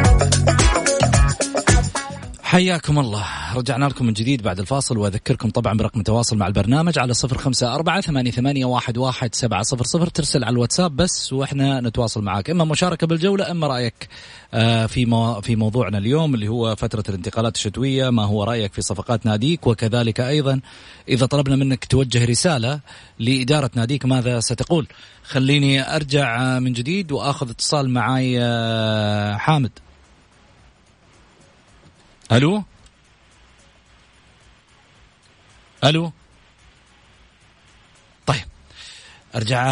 حياكم 2.51 2.99
الله. 2.99 3.25
رجعنا 3.55 3.85
لكم 3.85 4.05
من 4.05 4.13
جديد 4.13 4.41
بعد 4.41 4.59
الفاصل 4.59 4.97
وأذكركم 4.97 5.49
طبعا 5.49 5.77
برقم 5.77 5.99
التواصل 5.99 6.37
مع 6.37 6.47
البرنامج 6.47 6.99
على 6.99 7.13
صفر 7.13 7.37
خمسة 7.37 7.75
أربعة 7.75 8.01
ثمانية, 8.01 8.31
ثمانية 8.31 8.65
واحد, 8.65 8.97
واحد 8.97 9.35
سبعة 9.35 9.63
صفر 9.63 9.83
صفر. 9.83 10.07
ترسل 10.07 10.43
على 10.43 10.53
الواتساب 10.53 10.95
بس 10.95 11.33
وإحنا 11.33 11.81
نتواصل 11.81 12.23
معك 12.23 12.49
إما 12.49 12.65
مشاركة 12.65 13.07
بالجولة 13.07 13.51
إما 13.51 13.67
رأيك 13.67 14.07
آه، 14.53 14.85
في 14.85 15.05
في 15.41 15.55
موضوعنا 15.55 15.97
اليوم 15.97 16.35
اللي 16.35 16.47
هو 16.47 16.75
فترة 16.75 17.03
الانتقالات 17.09 17.55
الشتوية 17.55 18.09
ما 18.09 18.23
هو 18.23 18.43
رأيك 18.43 18.73
في 18.73 18.81
صفقات 18.81 19.25
ناديك 19.25 19.67
وكذلك 19.67 20.19
أيضا 20.19 20.59
إذا 21.09 21.25
طلبنا 21.25 21.55
منك 21.55 21.85
توجه 21.85 22.25
رسالة 22.25 22.79
لإدارة 23.19 23.71
ناديك 23.75 24.05
ماذا 24.05 24.39
ستقول؟ 24.39 24.87
خليني 25.23 25.95
أرجع 25.95 26.59
من 26.59 26.73
جديد 26.73 27.11
وأخذ 27.11 27.49
اتصال 27.49 27.89
معاي 27.89 28.37
آه، 28.41 29.35
حامد. 29.37 29.71
ألو؟ 32.31 32.63
ألو؟ 35.83 36.11
طيب 38.25 38.41
أرجع 39.35 39.63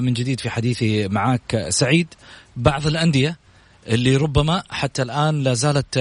من 0.00 0.14
جديد 0.14 0.40
في 0.40 0.50
حديثي 0.50 1.08
معك 1.08 1.66
سعيد. 1.68 2.14
بعض 2.56 2.86
الأندية 2.86 3.38
اللي 3.86 4.16
ربما 4.16 4.62
حتى 4.70 5.02
الآن 5.02 5.42
لا 5.42 5.54
زالت 5.54 5.96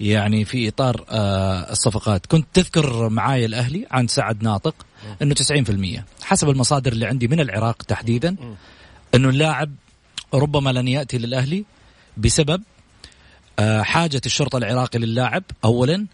يعني 0.00 0.44
في 0.44 0.68
إطار 0.68 1.04
آه 1.08 1.72
الصفقات. 1.72 2.26
كنت 2.26 2.46
تذكر 2.54 3.08
معاي 3.08 3.44
الأهلي 3.44 3.86
عن 3.90 4.06
سعد 4.08 4.42
ناطق 4.42 4.86
إنه 5.22 5.34
90% 5.34 6.24
حسب 6.24 6.48
المصادر 6.50 6.92
اللي 6.92 7.06
عندي 7.06 7.28
من 7.28 7.40
العراق 7.40 7.82
تحديدا 7.82 8.36
إنه 9.14 9.28
اللاعب 9.28 9.74
ربما 10.34 10.70
لن 10.70 10.88
يأتي 10.88 11.18
للأهلي 11.18 11.64
بسبب 12.16 12.62
آه 13.58 13.82
حاجة 13.82 14.20
الشرطة 14.26 14.56
العراقي 14.56 14.98
للاعب 14.98 15.42
اولا. 15.64 16.06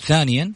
ثانيا 0.00 0.52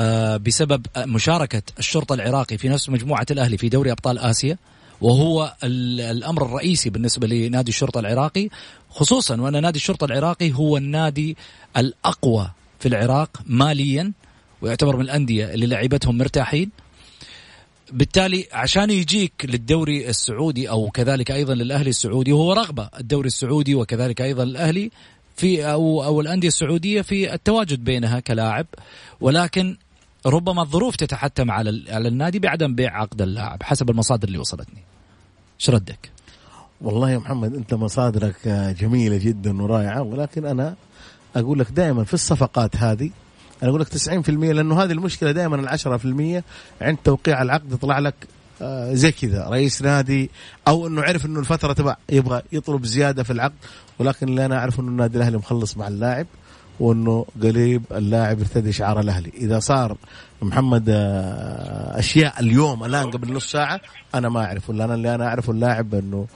آه 0.00 0.36
بسبب 0.36 0.86
مشاركة 0.98 1.62
الشرطة 1.78 2.14
العراقي 2.14 2.58
في 2.58 2.68
نفس 2.68 2.88
مجموعة 2.88 3.26
الأهلي 3.30 3.56
في 3.58 3.68
دوري 3.68 3.92
أبطال 3.92 4.18
آسيا 4.18 4.56
وهو 5.00 5.54
الأمر 5.64 6.46
الرئيسي 6.46 6.90
بالنسبة 6.90 7.26
لنادي 7.26 7.68
الشرطة 7.68 8.00
العراقي. 8.00 8.48
خصوصا 8.90 9.40
وأن 9.40 9.62
نادي 9.62 9.76
الشرطة 9.76 10.04
العراقي 10.04 10.52
هو 10.52 10.76
النادي 10.76 11.36
الأقوى 11.76 12.50
في 12.80 12.88
العراق 12.88 13.42
ماليا 13.46 14.12
ويعتبر 14.62 14.96
من 14.96 15.02
الأندية 15.02 15.54
اللي 15.54 15.66
لعيبتهم 15.66 16.18
مرتاحين. 16.18 16.70
بالتالي 17.92 18.46
عشان 18.52 18.90
يجيك 18.90 19.32
للدوري 19.44 20.08
السعودي 20.08 20.70
أو 20.70 20.90
كذلك 20.90 21.30
أيضا 21.30 21.54
للأهلي 21.54 21.90
السعودي 21.90 22.32
وهو 22.32 22.52
رغبة 22.52 22.88
الدوري 23.00 23.26
السعودي 23.26 23.74
وكذلك 23.74 24.20
أيضا 24.20 24.42
الاهلي 24.42 24.90
في 25.36 25.66
أو 25.72 26.04
أو 26.04 26.20
الأندية 26.20 26.48
السعودية 26.48 27.02
في 27.02 27.34
التواجد 27.34 27.84
بينها 27.84 28.20
كلاعب 28.20 28.66
ولكن 29.20 29.76
ربما 30.26 30.62
الظروف 30.62 30.96
تتحتم 30.96 31.50
على 31.50 31.84
على 31.88 32.08
النادي 32.08 32.38
بعدم 32.38 32.74
بيع 32.74 33.00
عقد 33.00 33.22
اللاعب 33.22 33.62
حسب 33.62 33.90
المصادر 33.90 34.28
اللي 34.28 34.38
وصلتني. 34.38 34.82
إيش 35.60 35.70
ردك؟ 35.70 36.10
والله 36.80 37.10
يا 37.10 37.18
محمد 37.18 37.54
أنت 37.54 37.74
مصادرك 37.74 38.48
جميلة 38.80 39.16
جدا 39.16 39.62
ورائعة 39.62 40.02
ولكن 40.02 40.46
أنا 40.46 40.74
أقول 41.36 41.58
لك 41.58 41.70
دائما 41.70 42.04
في 42.04 42.14
الصفقات 42.14 42.76
هذه 42.76 43.10
أنا 43.64 43.70
أقول 43.70 43.80
لك 43.80 43.88
90% 43.88 44.28
لأنه 44.28 44.82
هذه 44.82 44.92
المشكلة 44.92 45.32
دائما 45.32 45.56
ال 45.56 45.68
10% 46.40 46.82
عند 46.82 46.98
توقيع 47.04 47.42
العقد 47.42 47.72
يطلع 47.72 47.98
لك 47.98 48.14
آه، 48.62 48.94
زي 48.94 49.12
كذا 49.12 49.48
رئيس 49.48 49.82
نادي 49.82 50.30
أو 50.68 50.86
إنه 50.86 51.02
عرف 51.02 51.26
إنه 51.26 51.40
الفترة 51.40 51.72
تبع 51.72 51.96
يبغى 52.08 52.42
يطلب 52.52 52.84
زيادة 52.84 53.22
في 53.22 53.32
العقد 53.32 53.54
ولكن 53.98 54.28
اللي 54.28 54.44
أنا 54.44 54.58
اعرف 54.58 54.80
إنه 54.80 54.88
النادي 54.88 55.16
الأهلي 55.16 55.36
مخلص 55.36 55.76
مع 55.76 55.88
اللاعب 55.88 56.26
وإنه 56.80 57.26
قريب 57.42 57.82
اللاعب 57.92 58.38
يرتدي 58.38 58.72
شعار 58.72 59.00
الأهلي. 59.00 59.32
إذا 59.36 59.58
صار 59.58 59.96
محمد 60.42 60.84
آه، 60.88 61.98
أشياء 61.98 62.40
اليوم 62.40 62.84
الآن 62.84 63.10
قبل 63.10 63.32
نص 63.32 63.50
ساعة 63.52 63.80
أنا 64.14 64.28
ما 64.28 64.44
اعرف 64.44 64.70
ولا 64.70 64.84
أنا 64.84 64.94
اللي 64.94 65.14
أنا 65.14 65.26
أعرفه 65.26 65.52
اللاعب 65.52 65.94
انه 65.94 66.26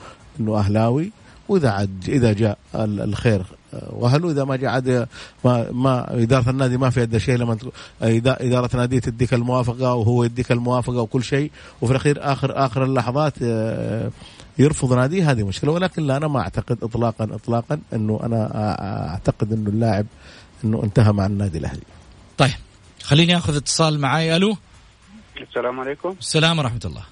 إنه 0.41 0.59
أهلاوي 0.59 1.13
وإذا 1.49 1.71
عاد 1.71 2.05
إذا 2.09 2.33
جاء 2.33 2.59
الخير. 2.75 3.43
واهله 3.73 4.31
إذا 4.31 4.45
ما 4.45 4.57
جاء 4.57 4.71
عاد 4.71 5.09
ما, 5.45 5.71
ما 5.71 6.23
إدارة 6.23 6.51
النادي 6.51 6.77
ما 6.77 6.91
في 6.91 7.21
شيء 7.21 7.37
لما 7.37 7.59
إدارة 8.03 8.77
نادي 8.77 9.01
تديك 9.01 9.35
الموافقة 9.35 9.95
وهو 9.95 10.25
يديك 10.25 10.53
الموافقة 10.53 11.01
وكل 11.01 11.25
شيء 11.25 11.51
وفي 11.81 11.91
الأخير 11.91 12.33
اخر 12.33 12.67
آخر 12.67 12.85
اللحظات 12.85 13.35
آه، 13.43 14.11
يرفض 14.59 14.93
ناديه 14.93 15.31
هذه 15.31 15.43
مشكلة. 15.43 15.73
ولكن 15.73 16.07
لا 16.07 16.17
أنا 16.17 16.29
ما 16.29 16.41
أعتقد 16.41 16.79
اطلاقا 16.83 17.25
اطلاقا 17.25 17.81
إنه 17.93 18.21
أنا 18.23 18.51
أعتقد 19.11 19.53
إنه 19.53 19.71
اللاعب 19.71 20.07
إنه 20.65 20.85
انتهى 20.85 21.13
مع 21.13 21.27
النادي 21.27 21.59
الأهلي. 21.59 21.83
طيب 22.39 22.51
خليني 23.03 23.37
آخذ 23.37 23.57
اتصال 23.57 24.01
معي 24.01 24.37
ألو؟ 24.37 24.57
السلام 25.41 25.81
عليكم. 25.81 26.15
السلام 26.21 26.59
ورحمة 26.59 26.81
الله. 26.85 27.03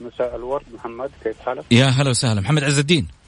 مساء 0.00 0.36
الورد 0.36 0.64
محمد 0.74 1.10
كيف 1.24 1.40
حالك؟ 1.40 1.64
يا 1.70 1.86
هلا 1.86 2.10
وسهلا. 2.10 2.40
محمد 2.40 2.64
عز 2.64 2.78
الدين. 2.78 3.19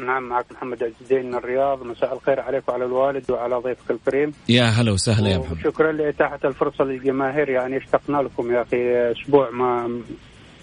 نعم 0.00 0.22
معك 0.28 0.52
محمد 0.52 0.82
عز 0.84 0.92
الدين 1.00 1.26
من 1.26 1.34
الرياض. 1.34 1.82
مساء 1.82 2.14
الخير 2.14 2.40
عليك 2.40 2.68
وعلى 2.68 2.84
الوالد 2.84 3.30
وعلى 3.30 3.56
ضيفك 3.56 3.90
الكريم. 3.90 4.32
يا 4.48 4.62
هلا 4.64 4.92
وسهلا 4.92 5.28
يا 5.28 5.38
محمد. 5.38 5.58
شكرا 5.64 5.92
لإتاحة 5.92 6.38
الفرصة 6.44 6.84
للجماهير. 6.84 7.48
يعني 7.48 7.76
اشتقنا 7.76 8.16
لكم 8.16 8.52
يا 8.52 8.62
أخي 8.62 9.12
أسبوع 9.12 9.50
ما 9.50 10.00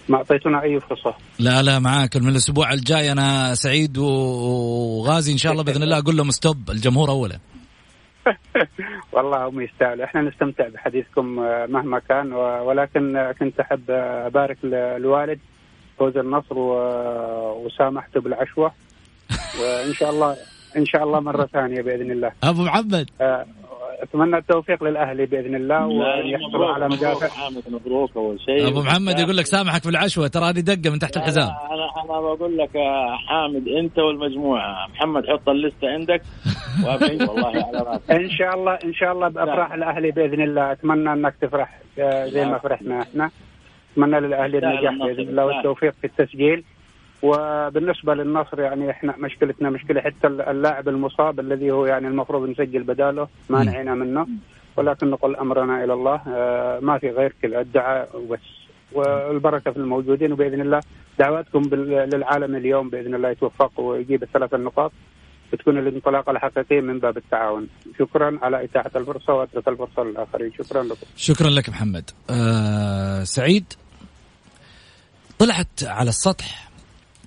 ما 0.08 0.16
أعطيتونا 0.16 0.62
أي 0.62 0.80
فرصة. 0.80 1.14
لا 1.38 1.62
لا 1.62 1.78
معاك. 1.78 2.16
من 2.16 2.28
الأسبوع 2.28 2.72
الجاي 2.72 3.12
أنا 3.12 3.54
سعيد 3.54 3.98
وغازي 3.98 5.32
إن 5.32 5.38
شاء 5.38 5.52
الله 5.52 5.64
بإذن 5.64 5.82
الله. 5.82 5.98
أقول 5.98 6.16
لهم 6.16 6.30
ستوب 6.30 6.70
الجمهور 6.70 7.10
اولا. 7.10 7.38
والله 9.12 9.48
هم 9.48 9.60
يستاهلوا. 9.60 10.04
إحنا 10.04 10.22
نستمتع 10.22 10.68
بحديثكم 10.68 11.24
مهما 11.72 11.98
كان 11.98 12.32
ولكن 12.68 13.32
كنت 13.40 13.60
أحب 13.60 13.90
أبارك 13.90 14.58
الوالد 14.64 15.38
فوز 15.98 16.16
النصر 16.16 16.58
وسامحته 17.64 18.20
بالعشوة. 18.20 18.72
وإن 19.60 19.92
شاء 19.92 20.10
الله 20.10 20.36
إن 20.76 20.86
شاء 20.86 21.02
الله 21.04 21.20
مرة 21.20 21.46
ثانية 21.46 21.82
بإذن 21.82 22.10
الله. 22.10 22.32
أبو 22.44 22.62
محمد. 22.62 23.10
آه، 23.20 23.46
أتمنى 24.02 24.36
التوفيق 24.38 24.84
للأهلي 24.84 25.26
بإذن 25.26 25.54
الله 25.54 25.86
وأن 25.86 26.26
يحصلوا 26.26 26.72
على 26.74 26.88
مدافع. 26.88 27.48
مبروك 27.70 28.16
أول 28.16 28.40
شيء. 28.40 28.68
أبو 28.68 28.80
محمد 28.80 29.18
يقول 29.18 29.36
لك 29.36 29.46
سامحك 29.46 29.82
في 29.82 29.88
العشوة 29.88 30.28
ترى 30.28 30.44
هذه 30.44 30.60
دقة 30.60 30.90
من 30.92 30.98
تحت 30.98 31.16
الحزام. 31.16 31.44
أنا 31.48 32.04
أنا 32.04 32.20
بقول 32.20 32.56
لك 32.58 32.74
يا 32.74 33.16
حامد 33.28 33.68
أنت 33.68 33.98
والمجموعة. 33.98 34.88
محمد 34.94 35.26
حط 35.26 35.48
اللسته 35.48 35.88
عندك. 35.88 36.22
والله 36.86 37.46
على 37.46 37.78
راسك. 37.86 38.10
إن 38.10 38.30
شاء 38.30 38.54
الله 38.54 38.74
إن 38.84 38.94
شاء 38.94 39.12
الله 39.12 39.28
بأفراح 39.28 39.72
الأهلي 39.72 40.10
بإذن 40.10 40.42
الله. 40.42 40.72
أتمنى 40.72 41.12
أنك 41.12 41.34
تفرح 41.40 41.80
آه، 41.98 42.26
زي 42.26 42.44
ما 42.44 42.58
فرحنا 42.58 43.02
إحنا. 43.02 43.30
أتمنى 43.92 44.20
للأهلي 44.20 44.58
النجاح 44.58 44.94
بإذن 44.94 45.28
الله 45.28 45.44
والتوفيق 45.46 45.94
في 46.00 46.06
التسجيل. 46.06 46.64
وبالنسبة 47.22 48.14
للنصر 48.14 48.60
يعني 48.60 48.90
إحنا 48.90 49.14
مشكلتنا 49.18 49.70
مشكلة 49.70 50.00
حتى 50.00 50.26
اللاعب 50.26 50.88
المصاب 50.88 51.40
الذي 51.40 51.70
هو 51.70 51.86
يعني 51.86 52.08
المفروض 52.08 52.48
نسجل 52.48 52.82
بداله 52.82 53.28
مانعين 53.50 53.92
منه 53.92 54.26
ولكن 54.76 55.10
نقول 55.10 55.36
أمرنا 55.36 55.84
إلى 55.84 55.92
الله. 55.92 56.20
آه، 56.28 56.80
ما 56.80 56.98
في 56.98 57.10
غير 57.10 57.34
كذا 57.42 57.60
الدعاء 57.60 58.08
وبس. 58.16 58.66
والبركة 58.92 59.70
في 59.70 59.76
الموجودين 59.76 60.32
وبإذن 60.32 60.60
الله 60.60 60.80
دعواتكم 61.18 61.62
للعالم 61.74 62.56
اليوم 62.56 62.90
بإذن 62.90 63.14
الله 63.14 63.30
يتوفق 63.30 63.80
ويجيب 63.80 64.22
الثلاث 64.22 64.54
النقاط 64.54 64.92
بتكون 65.52 65.78
الانطلاقة 65.78 66.30
الحقيقية 66.30 66.80
من 66.80 66.98
باب 66.98 67.16
التعاون. 67.16 67.68
شكرا 67.98 68.38
على 68.42 68.64
إتاحة 68.64 68.90
الفرصة 68.96 69.34
وأترك 69.34 69.68
الفرصة 69.68 70.02
للآخرين. 70.02 70.52
شكرا 70.52 70.82
لكم. 70.82 71.06
شكرا 71.16 71.50
لك 71.50 71.68
محمد. 71.68 72.10
آه 72.30 73.24
سعيد؟ 73.24 73.72
طلعت 75.38 75.84
على 75.84 76.08
السطح 76.08 76.65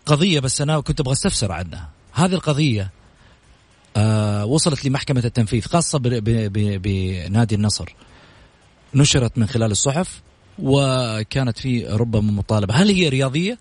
قضية 0.09 0.39
بس 0.39 0.61
أنا 0.61 0.79
كنت 0.79 0.99
أبغى 0.99 1.13
أستفسر 1.13 1.51
عنها. 1.51 1.89
هذه 2.13 2.33
القضية 2.33 2.91
آه 3.97 4.45
وصلت 4.45 4.85
لمحكمة 4.85 5.21
التنفيذ 5.25 5.61
خاصة 5.61 5.99
بنادي 5.99 7.55
النصر. 7.55 7.95
نشرت 8.95 9.37
من 9.37 9.47
خلال 9.47 9.71
الصحف 9.71 10.21
وكانت 10.59 11.57
في 11.59 11.85
ربما 11.87 12.31
مطالبة. 12.31 12.73
هل 12.73 12.89
هي 12.89 13.09
رياضية؟ 13.09 13.57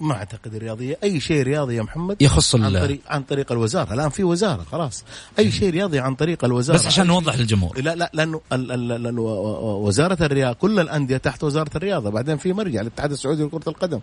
ما 0.00 0.14
أعتقد 0.14 0.56
رياضيه 0.56 0.98
أي 1.02 1.20
شيء 1.20 1.42
رياضي 1.42 1.76
يا 1.76 1.82
محمد 1.82 2.22
يخص 2.22 2.54
عن 2.54 2.72
طريق 2.72 3.00
عن 3.08 3.22
طريق 3.22 3.52
الوزارة. 3.52 3.94
الآن 3.94 4.08
في 4.08 4.24
وزارة 4.24 4.62
خلاص. 4.72 5.04
أي 5.38 5.50
شيء 5.50 5.70
رياضي 5.70 5.98
عن 5.98 6.14
طريق 6.14 6.44
الوزارة. 6.44 6.78
بس 6.78 6.86
عشان 6.86 7.06
نوضح 7.06 7.38
للجمهور. 7.38 7.80
لا 7.80 7.94
لا 7.94 8.10
لأنه 8.14 8.40
لأنه 8.50 9.22
وزارة 9.22 10.18
الرياضة 10.20 10.52
كل 10.52 10.80
الأندية 10.80 11.16
تحت 11.16 11.44
وزارة 11.44 11.70
الرياضة. 11.76 12.10
بعدين 12.10 12.36
في 12.36 12.52
مرجع 12.52 12.80
الاتحاد 12.80 13.12
السعودي 13.12 13.42
لكرة 13.42 13.68
القدم. 13.68 14.00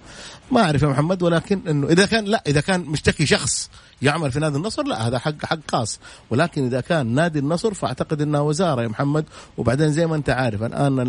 ما 0.52 0.62
أعرف 0.62 0.82
يا 0.82 0.88
محمد 0.88 1.24
ولكن 1.24 1.62
إنه 1.68 1.88
إذا 1.88 2.06
كان 2.06 2.26
لا 2.26 2.44
إذا 2.48 2.62
كان 2.62 2.82
مشتكي 2.82 3.26
شخص 3.26 3.70
يعمل 4.02 4.32
في 4.32 4.40
نادي 4.40 4.58
النصر؟ 4.58 4.84
لا 4.84 5.08
هذا 5.08 5.20
حق 5.20 5.46
حق 5.46 5.60
خاص. 5.72 6.00
ولكن 6.30 6.66
إذا 6.66 6.82
كان 6.82 7.08
نادي 7.08 7.40
النصر 7.40 7.74
فأعتقد 7.74 8.22
إنها 8.22 8.42
وزارة 8.42 8.82
يا 8.82 8.88
محمد. 8.88 9.26
وبعدين 9.58 9.92
زي 9.92 10.08
ما 10.08 10.16
أنت 10.16 10.30
عارف 10.30 10.64
الآن 10.64 11.00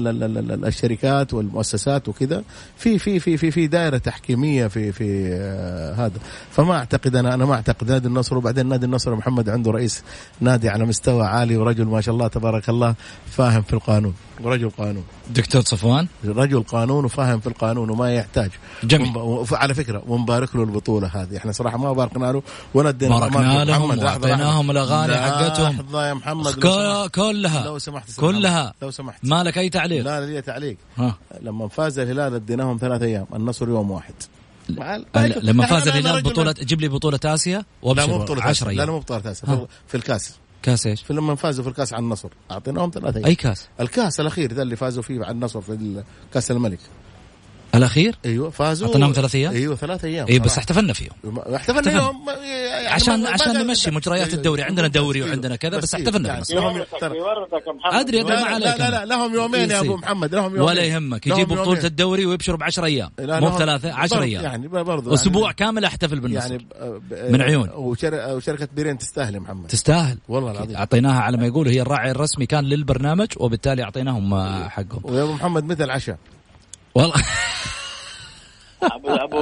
الشركات 0.64 1.35
والمؤسسات 1.35 2.09
وكذا 2.09 2.42
في 2.77 2.99
في 2.99 3.18
في 3.20 3.37
في 3.37 3.51
في 3.51 3.66
دائرة 3.66 3.99
تحكيمية 3.99 4.66
في 4.66 4.92
في 4.92 5.29
آه، 5.33 5.94
هذا. 5.94 6.18
فما 6.51 6.75
أعتقد 6.75 7.16
أنا 7.16 7.35
أنا 7.35 7.44
ما 7.44 7.55
أعتقد 7.55 7.90
نادي 7.90 8.09
النصر. 8.09 8.37
وبعدين 8.37 8.66
نادي 8.66 8.87
النصر 8.87 9.14
محمد 9.14 9.49
عنده 9.49 9.70
رئيس 9.70 10.03
نادي 10.40 10.68
على 10.68 10.85
مستوى 10.85 11.27
عالي 11.27 11.57
ورجل 11.57 11.85
ما 11.85 12.01
شاء 12.01 12.14
الله 12.14 12.29
تبارك 12.29 12.68
الله 12.68 12.94
فاهم 13.31 13.62
في 13.62 13.72
القانون. 13.72 14.14
ورجل 14.42 14.70
قانون. 14.70 15.05
دكتور 15.31 15.62
صفوان؟ 15.62 16.07
رجل 16.25 16.62
قانون 16.62 17.05
وفاهم 17.05 17.40
في 17.40 17.46
القانون 17.46 17.90
وما 17.90 18.14
يحتاج. 18.14 18.51
جميل. 18.85 19.12
على 19.53 19.75
فكرة 19.75 20.03
ونبارك 20.07 20.57
له 20.57 20.62
البطولة 20.62 21.07
هذه. 21.07 21.37
إحنا 21.37 21.53
صراحة 21.53 21.79
ما 21.79 21.92
باركنا 21.92 22.33
له 22.33 22.42
ولا 22.75 22.88
ادينا 22.88 23.18
باركنا 23.18 23.64
لهم 23.64 23.99
وأعطيناهم 23.99 24.70
الأغاني 24.70 25.16
حقتهم. 25.16 25.77
لحظه 25.77 26.09
يا 26.09 26.14
محمد 26.14 26.55
كلها. 27.09 27.64
لو 27.64 27.79
سمحت 27.79 28.20
كلها. 28.20 28.75
لو 28.83 28.90
سمحت. 28.90 29.25
ما 29.25 29.42
لك 29.42 29.59
أي 29.59 29.68
تعليق؟ 29.68 30.05
لا 30.05 30.27
لي 30.27 30.42
تعليق. 30.42 30.77
ها. 30.96 31.14
لما 31.40 31.68
فاز 31.68 31.99
الهلال 31.99 32.35
أديناهم 32.35 32.79
ثلاث 32.81 33.03
أيام 33.03 33.27
النصر 33.35 33.68
يوم 33.68 33.90
واحد. 33.90 34.14
لما 35.42 35.66
فاز 35.66 35.88
الهلال 35.88 36.22
بطولة 36.22 36.53
جيب 36.53 36.81
لي 36.81 36.88
بطولة 36.88 37.20
آسيا 37.25 37.64
لا 37.83 38.07
مو 38.07 38.18
بطولة 38.18 38.42
10 38.42 38.70
لا 38.70 38.85
لا 38.85 38.92
مو 38.92 38.99
بطولة 38.99 39.31
آسيا 39.31 39.66
في 39.88 39.96
الكاس. 39.96 40.35
كاس 40.66 40.87
إيش؟ 40.87 41.02
في 41.02 41.12
لما 41.14 41.35
فازوا 41.35 41.64
في 41.64 41.70
الكاس 41.70 41.92
على 41.92 42.02
النصر 42.02 42.29
أعطيناهم 42.50 42.90
ثلاثة 42.94 43.26
أي 43.26 43.35
كاس؟ 43.35 43.68
الكاس 43.81 44.20
الأخير 44.20 44.52
ذا 44.52 44.62
اللي 44.62 44.76
فازوا 44.76 45.02
فيه 45.02 45.24
على 45.24 45.31
النصر 45.31 45.61
في 45.61 46.02
كاس 46.35 46.50
الملك 46.50 46.79
الأخير 47.77 48.15
أيوه 48.25 48.51
فازوا 48.51 48.89
أعطيناهم 48.89 49.12
ثلاث 49.12 49.35
أيام؟ 49.35 49.53
أيوه 49.53 49.77
ثلاث 49.77 50.05
أيام 50.05 50.27
اي 50.29 50.39
بس 50.39 50.47
صراحة. 50.47 50.59
احتفلنا 50.59 50.93
فيهم 50.93 51.11
احتفلنا 51.39 51.57
احتفلنا. 51.57 52.03
يوم 52.03 52.17
يعني 52.29 52.87
عشان 52.89 53.23
ما- 53.23 53.29
عشان 53.29 53.67
نمشي 53.67 53.91
مجريات 53.91 54.27
أيوة، 54.27 54.35
الدوري 54.37 54.62
عندنا 54.62 54.89
دوري. 54.89 55.23
وعندنا 55.23 55.57
كذا 55.57 55.79
بس 55.79 55.95
احتفلنا 55.95 56.29
يعني 56.29 56.43
بالمساء. 56.51 56.57
لهم 56.61 56.77
أدري، 57.85 58.19
لا 58.19 58.25
ما 58.25 58.31
لا, 58.35 58.45
عليك 58.45 58.81
لا, 58.81 58.91
لا. 58.91 59.05
لهم 59.05 59.35
يومين 59.35 59.71
يا 59.71 59.81
أبو. 59.81 59.97
محمد 59.97 60.35
لهم 60.35 60.45
يومين 60.45 60.61
ولا 60.61 60.83
يهمك 60.83 61.27
يجيبوا 61.27 61.57
يومين. 61.57 61.85
الدوري 61.85 62.27
ويبشروا 62.27 62.59
بعشر 62.59 62.85
أيام 62.85 63.11
لا، 63.19 63.41
مو 63.41 63.47
عشر 63.49 64.15
برضو- 64.15 64.23
أيام 64.23 64.43
يعني 64.45 64.69
برضو 64.69 65.15
أسبوع 65.15 65.43
يعني 65.43 65.55
كامل 65.55 65.85
أحتفل 65.85 66.21
بالنصر 66.21 66.51
يعني 66.51 66.59
ب- 66.81 67.03
ب- 67.15 67.33
من 67.33 67.43
عيون. 67.43 67.71
وشر- 67.75 68.37
وشركة 68.37 68.69
بيرين 68.77 68.99
تستاهل 68.99 69.35
يا 69.35 69.41
محمد 69.41 69.67
تستاهل 69.67 70.19
والله 70.29 70.51
العظيم 70.51 70.77
أعطيناها 70.77 71.21
على 71.21 71.37
ما 71.37 71.47
يقولوا 71.47 71.73
هي 71.73 71.81
الراعي 71.83 72.11
الرسمي 72.11 72.47
كان 72.47 72.65
للبرنامج 72.65 73.27
وبالتالي 73.37 73.83
أعطيناهم 73.83 74.35
حقهم 74.69 75.01
ويا 75.05 75.23
أبو 75.23 75.33
محمد 75.33 75.65
متى 75.65 75.85
العشاء؟ 75.85 76.19
والله. 76.97 77.23
ابو 78.83 79.09
ابو 79.09 79.39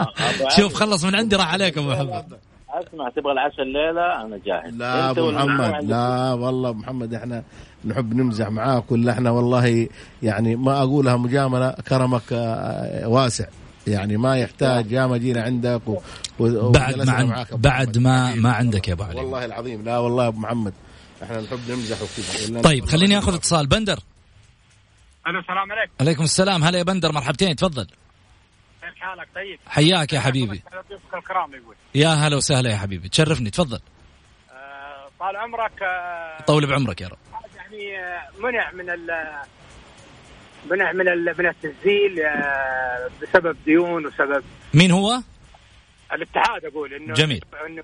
شوف 0.56 0.74
خلص 0.74 1.04
من 1.04 1.14
عندي 1.14 1.36
راح 1.36 1.52
عليك 1.52 1.78
أبو 1.78 1.90
محمد. 1.90 2.38
أسمع 2.70 3.08
تبغى 3.08 3.32
العشاء 3.32 3.62
الليلة؟ 3.62 4.22
أنا 4.22 4.40
جاهز. 4.46 4.74
لا 4.74 5.10
أبو 5.10 5.30
محمد. 5.30 5.84
لا 5.84 6.32
والله 6.32 6.72
محمد 6.72 7.14
إحنا 7.14 7.42
نحب 7.84 8.14
نمزح 8.14 8.48
معاك 8.48 8.92
ولا 8.92 9.12
إحنا 9.12 9.30
والله 9.30 9.88
يعني 10.22 10.56
ما 10.56 10.82
أقولها 10.82 11.16
مجاملة 11.16 11.70
كرمك 11.88 12.32
آه، 12.32 13.08
واسع. 13.08 13.44
يعني 13.86 14.16
ما 14.16 14.36
يحتاج 14.38 14.92
يا 14.92 15.06
ما 15.06 15.16
جينا 15.16 15.42
عندك 15.42 15.80
و... 15.86 15.96
و... 16.40 16.70
بعد 16.70 16.96
ما 17.06 17.42
أبو 17.42 17.56
بعد. 17.56 17.98
ما. 17.98 18.34
ما 18.34 18.52
عندك 18.52 18.88
يا 18.88 18.92
أبو 18.92 19.02
علي. 19.02 19.20
والله 19.20 19.44
العظيم. 19.44 19.84
لا 19.84 19.98
والله 19.98 20.26
أبو 20.26 20.38
محمد 20.40 20.72
إحنا 21.22 21.40
نحب 21.40 21.58
نمزح 21.68 21.96
وكذا. 22.02 22.60
طيب 22.60 22.84
خليني 22.84 23.18
آخذ 23.18 23.34
اتصال. 23.34 23.66
بندر. 23.66 23.98
ألو 25.28 25.38
السلام 25.40 25.72
عليكم. 25.72 25.92
عليكم 26.00 26.22
السلام. 26.22 26.64
هلا 26.64 26.78
يا 26.78 26.82
بندر 26.82 27.12
مرحبتين 27.12 27.56
تفضل. 27.56 27.86
كيف 28.82 28.94
حالك؟ 29.00 29.28
طيب؟ 29.34 29.58
حياك 29.66 30.12
يا 30.12 30.20
حبيبي. 30.20 30.62
الكرام 31.14 31.54
يقول. 31.54 31.74
يا 31.94 32.08
هلا 32.08 32.36
وسهلا 32.36 32.70
يا 32.70 32.76
حبيبي. 32.76 33.08
تشرفني 33.08 33.50
تفضل. 33.50 33.80
آه، 34.50 35.08
طال 35.20 35.36
عمرك 35.36 35.82
آه، 35.82 36.42
طول 36.42 36.66
بعمرك 36.66 37.00
يا 37.00 37.08
رب. 37.08 37.18
يعني 37.56 37.98
آه، 37.98 38.28
منع 38.38 38.72
من 38.72 38.90
ال 38.90 39.26
منع 40.70 40.92
من 40.92 41.08
ال 41.08 41.34
من 41.38 41.46
التسجيل 41.46 42.20
آه، 42.20 43.10
بسبب 43.22 43.56
ديون 43.64 44.06
وسبب. 44.06 44.44
مين 44.74 44.90
هو؟ 44.90 45.20
الاتحاد 46.12 46.64
أقول 46.64 46.94
إنه 46.94 47.14
جميل. 47.14 47.44
إنه 47.66 47.82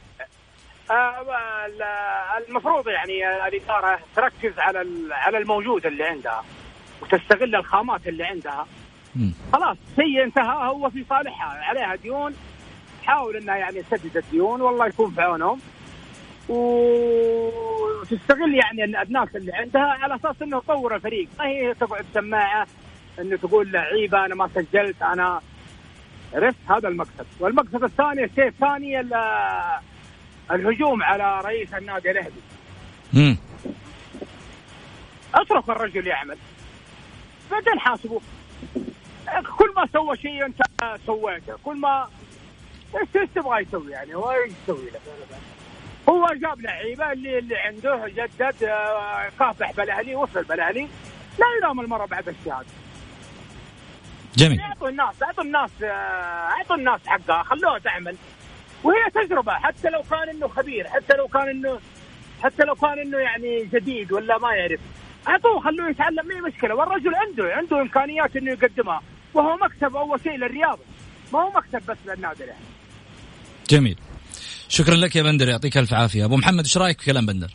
المفروض 2.48 2.88
يعني 2.88 3.46
الإدارة 3.46 4.00
تركز 4.16 4.58
على 4.58 4.78
على 5.10 5.38
الموجود 5.38 5.86
اللي 5.86 6.04
عندها. 6.04 6.44
وتستغل 7.04 7.54
الخامات 7.54 8.08
اللي 8.08 8.24
عندها. 8.24 8.66
مم. 9.16 9.32
خلاص 9.52 9.76
شيء 9.96 10.24
انتهى 10.24 10.68
هو 10.68 10.90
في 10.90 11.04
صالحها. 11.08 11.64
عليها 11.64 11.94
ديون. 11.94 12.34
تحاول 13.02 13.36
إنها 13.36 13.56
يعني 13.56 13.82
تسدد 13.82 14.16
الديون 14.16 14.60
والله 14.60 14.86
يكون 14.86 15.10
في 15.10 15.20
عونهم. 15.22 15.60
وتستغل 16.48 18.54
يعني 18.54 18.84
الناس 19.02 19.28
اللي 19.36 19.52
عندها 19.52 19.82
على 20.00 20.14
أساس 20.14 20.42
إنه 20.42 20.60
تطور 20.60 20.94
الفريق. 20.94 21.28
ما 21.38 21.46
هي 21.46 21.74
تقعد 21.74 22.04
سماعة 22.14 22.66
انه 23.20 23.36
تقول 23.36 23.72
لعيبه 23.72 24.24
أنا 24.24 24.34
ما 24.34 24.48
سجلت 24.54 25.02
أنا 25.02 25.40
عرفت 26.34 26.58
هذا 26.70 26.88
المقصد. 26.88 27.26
والمقصد 27.40 27.84
الثاني 27.84 28.24
الشيء 28.24 28.46
الثاني 28.48 29.00
ال- 29.00 29.14
الهجوم 30.50 31.02
على 31.02 31.40
رئيس 31.44 31.74
النادي 31.74 32.10
الأهلي. 32.10 32.40
مم. 33.12 33.36
أترك 35.34 35.68
الرجل 35.68 36.06
يعمل. 36.06 36.36
بعدين 37.50 37.80
حاسبه 37.80 38.20
كل 39.58 39.72
ما 39.76 39.88
سوى 39.92 40.16
شيء 40.16 40.46
انت 40.46 40.62
سويته 41.06 41.56
كل 41.64 41.76
ما 41.76 42.08
إيش 43.00 43.08
إيش 43.16 43.28
تبغى 43.34 43.62
يسوي 43.62 43.92
يعني؟ 43.92 44.14
هو 44.14 44.30
إيش 44.32 44.52
يسوي 44.62 44.86
لك 44.90 45.00
هو 46.08 46.26
جاب 46.34 46.60
لعيبة 46.60 47.12
اللي 47.12 47.38
اللي 47.38 47.56
عنده 47.56 48.08
جدد 48.08 48.64
آه، 48.64 49.30
كافح 49.38 49.72
بالاهلي 49.72 50.14
وصل 50.14 50.44
بالاهلي 50.44 50.88
لا 51.38 51.46
يلام 51.58 51.80
المرة 51.80 52.06
بعد 52.06 52.28
الشهادة. 52.28 52.66
جميل. 54.36 54.60
أعطوا 54.60 54.88
الناس 54.88 55.22
أعطوا 55.22 55.44
الناس 55.44 55.70
آه، 55.82 55.86
أعطوا 56.50 56.76
الناس 56.76 57.00
حقها 57.06 57.42
خلوها 57.42 57.78
تعمل. 57.78 58.16
وهي 58.84 59.10
تجربة 59.14 59.52
حتى 59.52 59.88
لو 59.88 60.02
كان 60.10 60.28
إنه 60.28 60.48
خبير 60.48 60.88
حتى 60.88 61.16
لو 61.16 61.28
كان 61.28 61.48
إنه 61.48 61.80
حتى 62.42 62.64
لو 62.64 62.74
كان 62.74 62.98
إنه 62.98 63.18
يعني 63.18 63.64
جديد 63.64 64.12
ولا 64.12 64.38
ما 64.38 64.54
يعرف. 64.54 64.80
اعطوه 65.28 65.60
خلوه 65.60 65.90
يتعلم 65.90 66.26
ما 66.26 66.34
هي 66.36 66.40
مشكلة. 66.40 66.74
والرجل 66.74 67.14
عنده 67.14 67.54
عنده 67.54 67.80
إمكانيات 67.80 68.36
إنه 68.36 68.50
يقدمها. 68.52 69.02
وهو 69.34 69.56
مكسب 69.56 69.96
أول 69.96 70.20
شيء 70.20 70.36
للرياضه 70.36 70.82
ما 71.32 71.40
هو 71.42 71.50
مكسب 71.50 71.90
بس 71.90 71.96
للنادي. 72.06 72.44
الاهلي 72.44 72.60
جميل. 73.70 73.96
شكرا 74.68 74.94
لك 74.94 75.16
يا 75.16 75.22
بندر 75.22 75.48
يعطيك 75.48 75.76
ألف 75.76 75.94
عافية. 75.94 76.24
أبو 76.24 76.36
محمد 76.36 76.58
إيش 76.64 76.78
رأيك 76.78 77.00
في 77.00 77.10
كلام 77.10 77.26
بندر؟ 77.26 77.48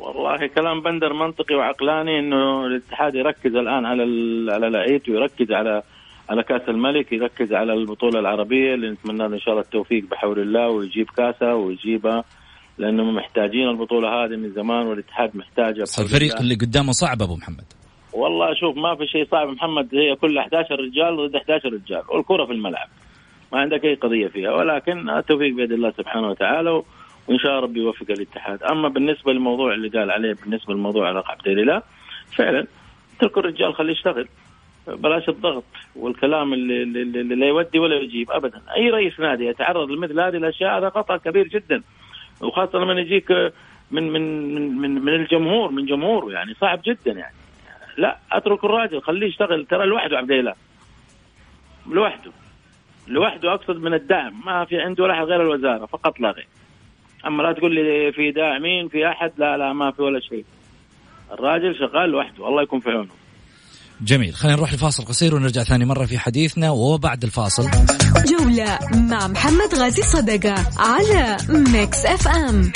والله 0.00 0.46
كلام 0.46 0.80
بندر 0.80 1.12
منطقي 1.12 1.54
وعقلاني 1.54 2.18
إنه 2.18 2.66
الاتحاد 2.66 3.14
يركز 3.14 3.54
الآن 3.54 3.86
على 3.86 4.02
ال- 4.02 4.50
على 4.50 4.70
لعيبته 4.70 5.10
يركز 5.12 5.52
على 5.52 5.82
على 6.30 6.42
كأس 6.42 6.62
الملك 6.68 7.12
يركز 7.12 7.52
على 7.52 7.72
البطولة 7.72 8.20
العربية 8.20 8.74
اللي 8.74 8.90
نتمنى 8.90 9.18
له 9.28 9.34
إن 9.34 9.40
شاء 9.40 9.50
الله 9.50 9.62
التوفيق 9.64 10.04
بحول 10.10 10.38
الله 10.38 10.68
ويجيب 10.68 11.06
كاسة 11.16 11.54
ويجيبها 11.54 12.24
لأنهم 12.78 13.14
محتاجين 13.14 13.68
البطولة 13.68 14.08
هذه 14.08 14.36
من 14.36 14.52
زمان 14.52 14.86
والاتحاد 14.86 15.36
محتاجها. 15.36 15.82
بس 15.82 16.00
الفريق. 16.00 16.40
اللي 16.40 16.54
قدامه 16.54 16.92
صعب 16.92 17.22
أبو 17.22 17.36
محمد. 17.36 17.64
والله 18.12 18.54
شوف 18.54 18.76
ما 18.76 18.94
في 18.94 19.06
شيء 19.06 19.26
صعب. 19.30 19.48
محمد 19.48 19.94
هي 19.94 20.14
كل 20.14 20.38
11 20.38 20.80
رجال 20.80 21.16
ضد 21.16 21.36
11 21.36 21.72
رجال 21.72 22.02
والكرة 22.08 22.44
في 22.44 22.52
الملعب. 22.52 22.88
ما 23.52 23.60
عندك 23.60 23.84
أي 23.84 23.94
قضية 23.94 24.28
فيها. 24.28 24.50
ولكن 24.50 25.10
التوفيق 25.10 25.54
بيد 25.54 25.72
الله 25.72 25.90
سبحانه 25.90 26.28
وتعالى 26.28 26.70
وإن 27.28 27.38
شاء 27.38 27.50
الله 27.50 27.62
ربي 27.62 27.80
يوفق 27.80 28.10
الاتحاد. 28.10 28.62
أما 28.62 28.88
بالنسبة 28.88 29.32
للموضوع 29.32 29.74
اللي 29.74 29.88
قال 29.88 30.10
عليه 30.10 30.34
بالنسبة 30.44 30.74
للموضوع 30.74 31.08
على 31.08 31.22
عبد 31.26 31.48
الاله 31.48 31.82
فعلا 32.36 32.66
اتركوا 33.16 33.42
الرجال 33.42 33.74
خليه 33.74 33.92
يشتغل. 33.92 34.28
بلاش 34.86 35.28
الضغط 35.28 35.64
والكلام 35.96 36.52
اللي, 36.52 36.82
اللي, 36.82 37.20
اللي 37.20 37.34
لا 37.34 37.46
يودي 37.46 37.78
ولا 37.78 37.96
يجيب 37.96 38.30
ابدا. 38.30 38.62
أي 38.76 38.90
رئيس 38.90 39.20
نادي 39.20 39.46
يتعرض 39.46 39.90
لمثل 39.90 40.20
هذه 40.20 40.36
الأشياء 40.36 40.78
هذا 40.78 40.90
خطأ 40.90 41.16
كبير 41.16 41.48
جدا. 41.48 41.82
وخاصة 42.40 42.78
لما 42.78 43.00
يجيك 43.00 43.30
من 43.90 44.12
من 44.12 44.54
من 44.54 44.78
من, 44.78 44.90
من 45.04 45.14
الجمهور 45.14 45.70
من 45.70 45.86
جمهوره 45.86 46.32
يعني 46.32 46.54
صعب 46.54 46.80
جدا 46.86 47.12
يعني. 47.12 47.34
لا 47.98 48.18
أترك 48.32 48.64
الراجل 48.64 49.02
خليه 49.02 49.26
يشتغل. 49.26 49.66
ترى 49.66 49.86
لوحده 49.86 50.18
عبد 50.18 50.30
الاله 50.30 50.54
لوحده. 51.90 52.30
لوحده 53.08 53.54
أقصد 53.54 53.76
من 53.76 53.94
الدعم. 53.94 54.40
ما 54.46 54.64
في 54.64 54.80
عنده 54.80 55.04
ولا 55.04 55.14
أحد 55.14 55.24
غير 55.24 55.42
الوزارة 55.42 55.86
فقط 55.86 56.20
لا 56.20 56.30
غير. 56.30 56.48
أما 57.26 57.42
لا 57.42 57.52
تقول 57.52 57.74
لي 57.74 58.12
في 58.12 58.30
داعمين 58.30 58.88
في 58.88 59.08
أحد 59.08 59.32
لا 59.38 59.56
لا 59.56 59.72
ما 59.72 59.90
في 59.90 60.02
ولا 60.02 60.20
شيء. 60.20 60.44
الراجل 61.32 61.78
شغال 61.78 62.10
لوحده. 62.10 62.48
الله 62.48 62.62
يكون 62.62 62.80
في 62.80 62.90
عونه. 62.90 63.25
جميل. 64.00 64.34
خلينا 64.34 64.56
نروح 64.56 64.74
لفاصل 64.74 65.04
قصير 65.04 65.34
ونرجع 65.34 65.62
ثاني 65.62 65.84
مرة 65.84 66.06
في 66.06 66.18
حديثنا 66.18 66.70
وبعد 66.70 67.24
الفاصل. 67.24 67.70
جولة 68.26 68.78
مع 68.94 69.26
محمد 69.26 69.74
غازي 69.74 70.02
صدقة 70.02 70.54
على 70.78 71.36
Mix 71.48 72.06
FM 72.06 72.72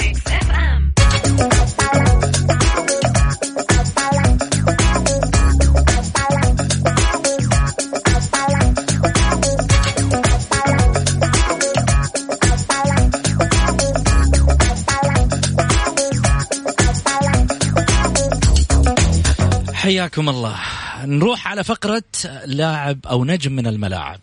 حياكم 19.75 20.29
الله. 20.29 20.80
نروح 21.07 21.49
على 21.49 21.65
فقرة 21.65 22.03
لاعب 22.47 22.99
أو 23.07 23.25
نجم 23.25 23.53
من 23.53 23.67
الملاعب. 23.67 24.21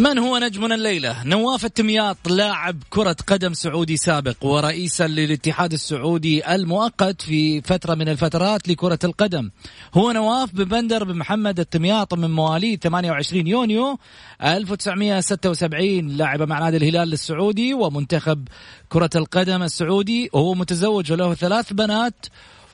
من 0.00 0.18
هو 0.18 0.38
نجمنا 0.38 0.74
الليلة؟ 0.74 1.24
نواف 1.24 1.64
التمياط 1.64 2.16
لاعب 2.28 2.76
كرة 2.90 3.16
قدم 3.26 3.52
سعودي 3.54 3.96
سابق 3.96 4.34
ورئيسا 4.44 5.06
للاتحاد 5.06 5.72
السعودي 5.72 6.54
المؤقت 6.54 7.22
في 7.22 7.60
فترة 7.60 7.94
من 7.94 8.08
الفترات 8.08 8.68
لكرة 8.68 8.98
القدم. 9.04 9.50
هو 9.94 10.12
نواف 10.12 10.54
بن 10.54 10.64
بندر 10.64 11.04
بن 11.04 11.16
محمد 11.16 11.60
التمياط 11.60 12.14
من 12.14 12.30
مواليد 12.30 12.82
28 12.82 13.46
يونيو 13.46 13.98
1976 14.42 16.16
لعب 16.16 16.42
مع 16.42 16.58
نادي 16.58 16.76
الهلال 16.76 17.12
السعودي 17.12 17.74
ومنتخب 17.74 18.48
كرة 18.88 19.10
القدم 19.16 19.62
السعودي 19.62 20.30
وهو 20.32 20.54
متزوج 20.54 21.12
وله 21.12 21.34
ثلاث 21.34 21.72
بنات 21.72 22.26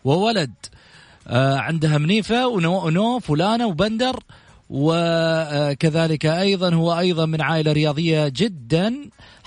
وولد 0.05 0.53
آه 1.29 1.57
عندها 1.57 1.99
منيفة 1.99 2.47
ونو- 2.49 2.85
ونوف 2.87 3.31
ولانا 3.31 3.67
وبندر 3.67 4.21
وكذلك 4.71 6.27
أيضا 6.27 6.75
هو 6.75 6.99
أيضا 6.99 7.27
من 7.27 7.41
عائلة 7.41 7.73
رياضية 7.73 8.29
جدا. 8.29 8.95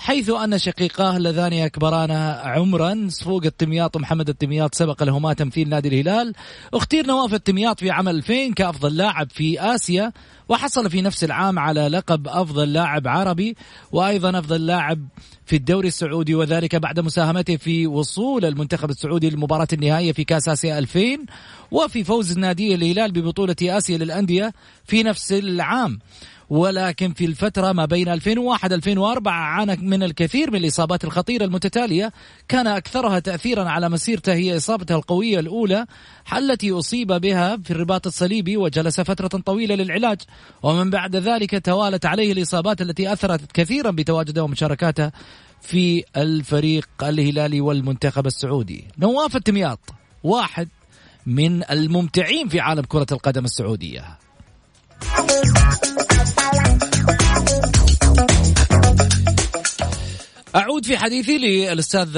حيث 0.00 0.30
أن 0.30 0.58
شقيقاه 0.58 1.16
اللذان 1.16 1.52
أكبران 1.52 2.10
عمرا 2.44 3.06
صفوق 3.08 3.44
التمياط 3.44 3.96
ومحمد 3.96 4.28
التمياط 4.28 4.74
سبق 4.74 5.02
لهما 5.02 5.32
تمثيل 5.32 5.68
نادي 5.68 5.88
الهلال. 5.88 6.32
اختير 6.74 7.06
نواف 7.06 7.34
التمياط 7.34 7.80
في 7.80 7.90
عام 7.90 8.08
2000 8.08 8.54
كأفضل 8.54 8.96
لاعب 8.96 9.30
في 9.30 9.60
آسيا 9.60 10.12
وحصل 10.48 10.90
في 10.90 11.02
نفس 11.02 11.24
العام 11.24 11.58
على 11.58 11.88
لقب 11.88 12.28
أفضل 12.28 12.72
لاعب 12.72 13.08
عربي 13.08 13.56
وأيضا 13.92 14.38
أفضل 14.38 14.66
لاعب 14.66 15.08
في 15.46 15.56
الدوري 15.56 15.88
السعودي 15.88 16.34
وذلك 16.34 16.76
بعد 16.76 17.00
مساهمته 17.00 17.56
في 17.56 17.86
وصول 17.86 18.44
المنتخب 18.44 18.90
السعودي 18.90 19.30
للمباراة 19.30 19.68
النهائية 19.72 20.12
في 20.12 20.24
كأس 20.24 20.48
آسيا 20.48 20.78
2000 20.78 21.00
وفي 21.70 22.04
فوز 22.04 22.38
نادي 22.38 22.74
الهلال 22.74 23.12
ببطولة 23.12 23.56
آسيا 23.62 23.98
للأندية 23.98 24.52
في 24.84 25.02
نفس 25.02 25.32
العام. 25.32 25.98
ولكن 26.50 27.12
في 27.12 27.24
الفترة 27.24 27.72
ما 27.72 27.84
بين 27.84 28.08
2001 28.08 28.72
2004 28.72 29.32
عانى 29.32 29.76
من 29.76 30.02
الكثير 30.02 30.50
من 30.50 30.56
الإصابات 30.56 31.04
الخطيرة 31.04 31.44
المتتالية. 31.44 32.12
كان 32.48 32.66
أكثرها 32.66 33.18
تأثيرا 33.18 33.68
على 33.68 33.88
مسيرته 33.88 34.32
هي 34.32 34.56
إصابته 34.56 34.94
القوية 34.94 35.40
الأولى 35.40 35.86
التي 36.36 36.70
أصيب 36.70 37.12
بها 37.12 37.56
في 37.56 37.70
الرباط 37.70 38.06
الصليبي 38.06 38.56
وجلس 38.56 39.00
فترة 39.00 39.28
طويلة 39.28 39.74
للعلاج. 39.74 40.18
ومن 40.62 40.90
بعد 40.90 41.16
ذلك 41.16 41.64
توالت 41.64 42.06
عليه 42.06 42.32
الإصابات 42.32 42.80
التي 42.80 43.12
أثرت 43.12 43.52
كثيرا 43.52 43.90
بتواجده 43.90 44.44
ومشاركاته 44.44 45.10
في 45.60 46.04
الفريق 46.16 46.88
الهلالي 47.02 47.60
والمنتخب 47.60 48.26
السعودي. 48.26 48.84
نواف 48.98 49.36
التمياط 49.36 49.80
واحد 50.24 50.68
من 51.26 51.70
الممتعين 51.70 52.48
في 52.48 52.60
عالم 52.60 52.82
كرة 52.82 53.06
القدم 53.12 53.44
السعودية. 53.44 54.29
أعود 60.56 60.86
في 60.86 60.98
حديثي 60.98 61.38
للأستاذ 61.38 62.10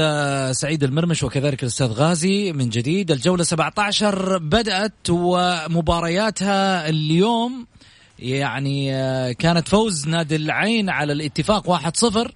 سعيد 0.53 0.85
المرمش 0.85 1.23
وكذلك 1.23 1.63
الأستاذ 1.63 1.87
غازي 1.87 2.53
من 2.53 2.69
جديد. 2.69 3.11
الجولة 3.11 3.45
17 3.45 4.39
بدأت 4.39 5.11
ومبارياتها 5.11 6.89
اليوم 6.89 7.67
يعني 8.19 8.91
كانت 9.35 9.69
فوز 9.69 10.09
نادي 10.09 10.37
العين 10.37 10.91
على 10.91 11.13
الاتفاق 11.13 11.69
1-0 11.69 12.31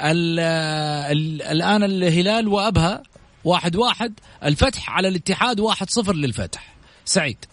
الآن 0.00 1.84
الهلال 1.84 2.48
وأبها 2.48 3.02
واحد 3.44 3.76
واحد. 3.76 4.14
الفتح 4.44 4.90
على 4.90 5.08
الاتحاد 5.08 5.60
واحد 5.60 5.90
صفر 5.90 6.14
للفتح. 6.14 6.74
سعيد. 7.04 7.44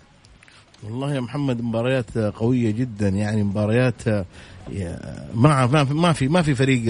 والله 0.83 1.15
يا 1.15 1.19
محمد 1.19 1.61
مباريات 1.61 2.17
قوية 2.17 2.71
جدا 2.71 3.09
يعني 3.09 3.43
مباريات 3.43 4.07
ما 5.33 5.65
ما 5.83 6.13
في 6.13 6.27
ما 6.27 6.41
في 6.41 6.55
فريق 6.55 6.85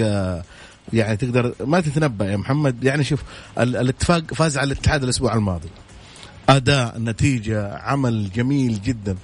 يعني 0.92 1.16
تقدر 1.16 1.54
ما 1.60 1.80
تتنبأ 1.80 2.24
يا 2.24 2.36
محمد. 2.36 2.84
يعني 2.84 3.04
شوف 3.04 3.22
الاتفاق 3.58 4.34
فاز 4.34 4.58
على 4.58 4.72
الاتحاد 4.72 5.02
الأسبوع 5.02 5.34
الماضي. 5.34 5.68
أداء 6.48 6.98
نتيجة 6.98 7.76
عمل 7.76 8.30
جميل 8.30 8.82
جدا. 8.82 9.16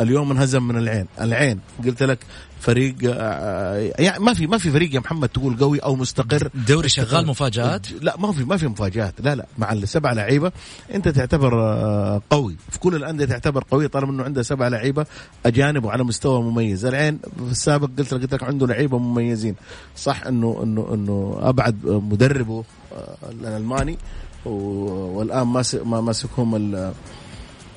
اليوم 0.00 0.30
انهزم 0.30 0.62
من 0.62 0.76
العين. 0.78 1.06
العين 1.20 1.60
قلت 1.84 2.02
لك 2.02 2.18
فريق 2.60 2.94
آه، 3.04 3.92
يعني 3.98 4.24
ما 4.24 4.34
في 4.34 4.46
ما 4.46 4.58
في 4.58 4.70
فريق 4.70 4.94
يا 4.94 5.00
محمد 5.00 5.28
تقول 5.28 5.56
قوي 5.56 5.78
أو 5.78 5.96
مستقر. 5.96 6.50
دوري 6.54 6.88
شغال 6.88 7.26
مفاجآت؟ 7.26 7.86
لا 7.92 8.16
ما 8.18 8.32
في 8.32 8.44
ما 8.44 8.56
في 8.56 8.68
مفاجآت. 8.68 9.14
لا 9.20 9.34
لا 9.34 9.46
مع 9.58 9.72
السبع 9.72 10.12
لعيبة. 10.12 10.52
أنت 10.94 11.08
تعتبر 11.08 11.60
آه، 11.62 12.22
قوي. 12.30 12.56
في 12.70 12.78
كل 12.78 12.94
الأندية 12.94 13.24
تعتبر 13.24 13.64
قوي 13.70 13.88
طالما 13.88 14.12
إنه 14.12 14.24
عنده 14.24 14.42
سبع 14.42 14.68
لعيبة 14.68 15.06
أجانب 15.46 15.84
وعلى 15.84 16.04
مستوى 16.04 16.42
مميز. 16.42 16.84
العين 16.86 17.18
في 17.36 17.50
السابق 17.50 17.88
قلت 17.98 18.14
لك 18.14 18.20
قلت 18.22 18.34
لك 18.34 18.42
عنده 18.42 18.66
لعيبة 18.66 18.98
مميزين. 18.98 19.54
صح 19.96 20.26
إنه 20.26 20.60
إنه 20.62 20.94
إنه 20.94 21.38
أبعد 21.42 21.76
مدربه 21.86 22.64
آه، 22.92 23.16
الألماني 23.30 23.98
والآن 24.46 25.46
ماسك 25.46 25.86
ماسكهم 25.86 26.54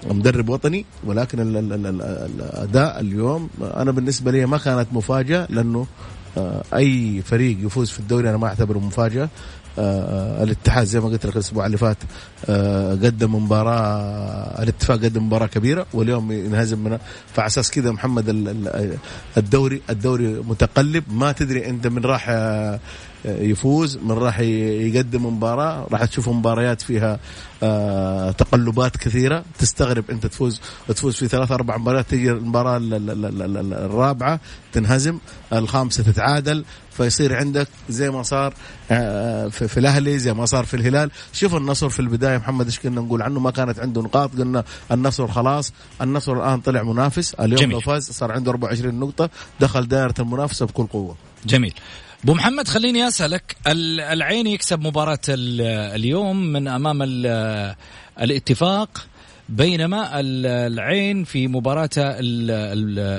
مدرب 0.08 0.50
وطني 0.50 0.86
ولكن 1.04 1.40
ال 1.40 1.58
ال 1.58 1.74
ال 1.74 2.02
الأداء 2.02 3.00
اليوم 3.00 3.50
أنا 3.62 3.92
بالنسبة 3.92 4.32
لي 4.32 4.46
ما 4.46 4.58
كانت 4.58 4.88
مفاجأة 4.92 5.48
لأنه 5.50 5.88
آه، 6.38 6.64
أي 6.76 7.22
فريق 7.22 7.58
يفوز 7.66 7.90
في 7.90 8.00
الدوري 8.00 8.30
أنا 8.30 8.38
ما 8.38 8.48
أعتبره 8.48 8.80
مفاجأة. 8.80 9.30
آه 9.80 10.44
الاتحاد 10.44 10.86
زي 10.86 11.00
ما 11.00 11.08
قلت 11.08 11.26
لك 11.26 11.34
الأسبوع 11.34 11.66
اللي 11.66 11.78
فات 11.78 11.98
آه 12.50 12.92
قدم 12.92 13.36
مباراة 13.36 14.64
الاتفاق 14.64 14.98
قدم 14.98 15.26
مباراة 15.26 15.46
كبيرة 15.48 15.86
واليوم 15.94 16.32
ينهزم 16.32 16.80
منها. 16.80 17.00
فعلى 17.34 17.48
أساس 17.48 17.72
كذا 17.72 17.92
محمد 17.92 18.30
الدوري 19.38 19.82
الدوري 19.90 20.28
متقلب. 20.28 21.04
ما 21.12 21.32
تدري 21.32 21.70
أنت 21.70 21.88
من 21.88 22.06
راح 22.06 22.30
يفوز 23.26 23.98
من 23.98 24.12
راح 24.12 24.40
يقدم 24.40 25.26
مباراة 25.26 25.88
راح 25.92 26.06
تشوف 26.06 26.30
مباريات 26.30 26.82
فيها 26.82 27.20
آه 27.64 28.32
تقلبات 28.32 28.98
كثيرة. 28.98 29.44
تستغرب 29.60 30.12
أنت 30.12 30.26
تفوز 30.28 30.62
تفوز 30.88 31.16
في 31.16 31.28
ثلاث 31.28 31.52
أربع 31.52 31.78
مباريات 31.78 32.10
تجي 32.10 32.32
المباراة 32.32 32.78
الرابعة 32.82 34.40
تنهزم 34.74 35.18
الخامسة 35.54 36.04
تتعادل 36.04 36.66
فيصير 36.92 37.36
عندك 37.36 37.68
زي 37.90 38.12
ما 38.12 38.24
صار 38.24 38.54
آه، 38.92 39.48
في, 39.48 39.68
في 39.68 39.80
الأهلي 39.80 40.20
زي 40.20 40.34
ما 40.34 40.46
صار 40.46 40.66
في 40.66 40.74
الهلال. 40.74 41.12
شوف 41.34 41.56
النصر 41.56 41.90
في 41.90 42.00
البداية 42.00 42.38
محمد 42.38 42.66
إيش 42.66 42.80
كنا 42.80 43.02
نقول 43.02 43.22
عنه؟ 43.22 43.40
ما 43.40 43.52
كانت 43.52 43.80
عنده 43.80 44.02
نقاط 44.02 44.36
قلنا 44.36 44.64
النصر 44.92 45.28
خلاص 45.28 45.74
النصر 46.02 46.34
الآن 46.34 46.60
طلع 46.62 46.84
منافس. 46.84 47.34
اليوم 47.34 47.62
جميل. 47.62 47.74
لو 47.74 47.80
فاز 47.80 48.12
صار 48.12 48.32
عنده 48.32 48.52
24 48.52 49.00
نقطة 49.00 49.30
دخل 49.60 49.88
دائرة 49.88 50.14
المنافسة 50.20 50.66
بكل 50.66 50.86
قوة. 50.86 51.16
جميل. 51.46 51.74
أبو 52.24 52.34
محمد 52.34 52.68
خليني 52.68 53.08
أسألك 53.08 53.58
العين 53.68 54.48
يكسب 54.48 54.80
مباراة 54.80 55.20
اليوم 55.30 56.38
من 56.38 56.68
أمام 56.68 57.00
الاتفاق 58.22 59.08
بينما 59.50 60.10
العين 60.20 61.24
في 61.24 61.48
مباراته 61.48 62.04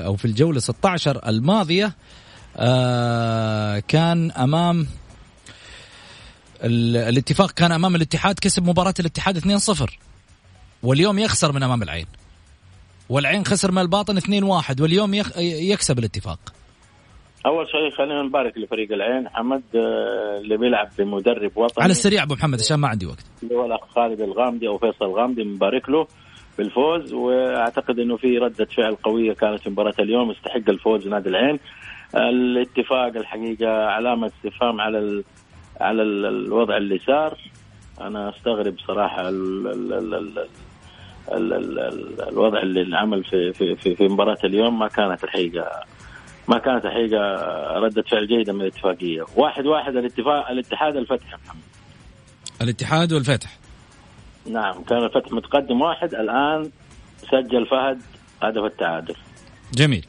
أو 0.05 0.15
في 0.15 0.25
الجولة 0.25 0.59
16 0.59 1.29
الماضية 1.29 1.95
آه، 2.57 3.79
كان 3.79 4.31
أمام 4.31 4.87
الاتفاق 6.63 7.51
كان 7.51 7.71
أمام 7.71 7.95
الاتحاد 7.95 8.39
كسب 8.39 8.63
مباراة 8.63 8.93
الاتحاد 8.99 9.59
2-0 9.59 9.89
واليوم 10.83 11.19
يخسر 11.19 11.51
من 11.51 11.63
أمام 11.63 11.83
العين 11.83 12.05
والعين 13.09 13.45
خسر 13.45 13.71
من 13.71 13.81
الباطن 13.81 14.19
2-1 14.19 14.81
واليوم 14.81 15.13
يكسب 15.37 15.99
الاتفاق. 15.99 16.39
أول 17.45 17.67
شيء 17.67 17.97
خلينا 17.97 18.21
نبارك 18.21 18.57
لفريق 18.57 18.91
العين 18.91 19.29
حمد 19.29 19.63
آه، 19.75 20.37
اللي 20.41 20.57
بيلعب 20.57 20.89
بمدرب 20.97 21.51
وطني. 21.55 21.83
على 21.83 21.91
السريع 21.91 22.23
أبو 22.23 22.33
محمد 22.33 22.59
عشان 22.59 22.77
ما 22.77 22.87
عندي 22.87 23.05
وقت. 23.05 23.25
اللي 23.43 23.55
هو 23.55 23.65
الأخ 23.65 23.89
خالد 23.95 24.21
الغامدي 24.21 24.67
أو 24.67 24.77
فيصل 24.77 25.05
الغامدي 25.05 25.43
مبارك 25.43 25.89
له 25.89 26.07
بالفوز. 26.57 27.13
وأعتقد 27.13 27.99
إنه 27.99 28.17
في 28.17 28.37
ردة 28.37 28.65
فعل 28.65 28.95
قوية 28.95 29.33
كانت 29.33 29.67
مباراة 29.67 29.93
اليوم 29.99 30.31
يستحق 30.31 30.69
الفوز 30.69 31.07
نادي 31.07 31.29
العين. 31.29 31.59
الاتفاق 32.15 33.17
الحقيقة 33.17 33.85
علامة 33.85 34.27
استفهام 34.27 34.81
على 34.81 34.99
ال... 34.99 35.23
على 35.81 36.01
ال... 36.01 36.25
الوضع 36.25 36.77
اللي 36.77 36.99
صار. 36.99 37.37
أنا 38.01 38.29
أستغرب 38.29 38.75
صراحة 38.87 39.29
ال... 39.29 39.67
ال... 39.67 39.93
ال... 39.93 40.13
ال... 40.15 41.53
ال... 41.53 41.79
ال... 41.79 42.21
الوضع 42.29 42.61
اللي 42.61 42.81
انعمل 42.81 43.23
في 43.23 43.53
في 43.53 43.75
في, 43.75 43.95
في 43.95 44.07
مباراة 44.07 44.37
اليوم 44.43 44.79
ما 44.79 44.87
كانت 44.87 45.23
الحقيقة 45.23 45.65
ما 46.51 46.57
كانت 46.57 46.85
الحقيقة 46.85 47.19
ردة 47.79 48.01
فعل 48.01 48.27
جيدة 48.27 48.53
من 48.53 48.61
الاتفاقية. 48.61 49.25
واحد 49.35 49.65
واحد 49.65 49.95
الاتفاق 49.95 50.49
الاتحاد 50.49 50.95
الفتح 50.95 51.25
محمد. 51.45 51.61
الاتحاد 52.61 53.13
والفتح. 53.13 53.57
نعم 54.45 54.83
كان 54.83 55.03
الفتح 55.03 55.31
متقدم 55.31 55.81
واحد 55.81 56.13
الآن 56.13 56.71
سجل 57.31 57.65
فهد 57.65 58.01
هدف 58.43 58.63
التعادل. 58.63 59.15
جميل. 59.73 60.05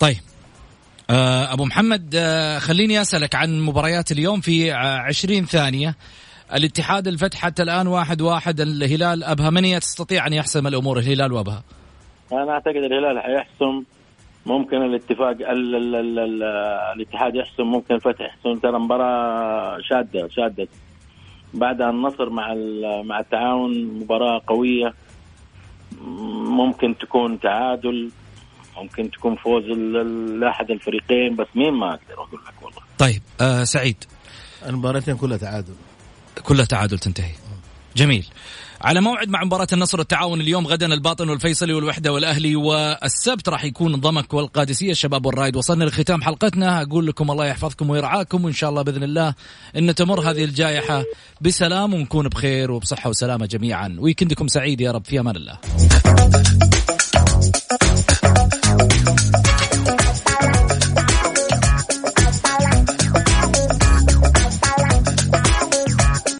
طيب 0.00 0.16
آه، 1.10 1.52
أبو 1.52 1.64
محمد 1.64 2.14
آه، 2.16 2.58
خليني 2.58 3.00
أسألك 3.00 3.34
عن 3.34 3.60
مباريات 3.60 4.12
اليوم 4.12 4.40
في 4.40 4.72
عشرين 4.72 5.44
ثانية. 5.44 5.96
الاتحاد 6.54 7.08
الفتح 7.08 7.38
حتى 7.38 7.62
الآن 7.62 7.86
واحد 7.86 8.20
واحد 8.20 8.60
الهلال 8.60 9.24
أبها 9.24 9.50
من 9.50 9.64
يستطيع 9.64 10.26
أن 10.26 10.32
يحسم 10.32 10.66
الأمور 10.66 10.98
الهلال 10.98 11.32
وأبها؟ 11.32 11.64
أنا 12.32 12.52
أعتقد 12.52 12.76
الهلال 12.76 13.20
حيحسم 13.20 13.84
ممكن 14.46 14.76
الاتفاق 14.76 15.30
ال 15.30 15.74
ال 15.74 15.94
ال 15.94 16.18
ال 16.18 16.42
الاتحاد 16.96 17.34
يحسم 17.34 17.62
ممكن 17.62 17.94
الفتح 17.94 18.20
يحسم 18.20 18.54
ترى 18.58 18.78
مباراة 18.78 19.78
شادة 19.80 20.28
شادة. 20.28 20.68
بعد 21.54 21.82
النصر 21.82 22.30
مع 22.30 22.54
مع 23.04 23.20
التعاون 23.20 23.84
مباراة 23.84 24.42
قوية. 24.46 24.94
ممكن 26.60 26.98
تكون 26.98 27.40
تعادل 27.40 28.10
ممكن 28.76 29.10
تكون 29.10 29.36
فوز 29.36 29.64
لأحد 30.40 30.70
الفريقين 30.70 31.36
بس 31.36 31.46
مين 31.54 31.72
ما 31.72 31.88
أقدر 31.88 32.14
أقول 32.14 32.40
لك 32.46 32.62
والله. 32.62 32.82
طيب 32.98 33.22
آه 33.40 33.64
سعيد. 33.64 34.04
المباراتين 34.66 35.16
كلها 35.16 35.36
تعادل. 35.36 35.74
كلها 36.42 36.64
تعادل 36.64 36.98
تنتهي. 36.98 37.32
جميل. 37.96 38.26
على 38.84 39.00
موعد 39.00 39.28
مع 39.28 39.44
مباراة 39.44 39.66
النصر 39.72 39.98
والتعاون 39.98 40.40
اليوم 40.40 40.66
غدا 40.66 40.86
الباطن 40.86 41.28
والفيصلي 41.28 41.72
والوحدة 41.72 42.12
والأهلي 42.12 42.56
والسبت 42.56 43.48
راح 43.48 43.64
يكون 43.64 43.96
ضمك 43.96 44.34
والقادسية. 44.34 44.90
الشباب 44.90 45.26
والرايد 45.26 45.56
وصلنا 45.56 45.84
لختام 45.84 46.22
حلقتنا. 46.22 46.82
أقول 46.82 47.06
لكم 47.06 47.30
الله 47.30 47.46
يحفظكم 47.46 47.90
ويرعاكم 47.90 48.44
وإن 48.44 48.52
شاء 48.52 48.70
الله 48.70 48.82
بإذن 48.82 49.02
الله 49.02 49.34
أن 49.76 49.94
تمر 49.94 50.30
هذه 50.30 50.44
الجائحة 50.44 51.04
بسلام 51.40 51.94
ونكون 51.94 52.28
بخير 52.28 52.70
وبصحة 52.70 53.10
وسلامة 53.10 53.46
جميعا. 53.46 53.96
ويكندكم 53.98 54.48
سعيد 54.48 54.80
يا 54.80 54.92
رب 54.92 55.04
في 55.04 55.20
أمان 55.20 55.36
الله. 55.36 55.58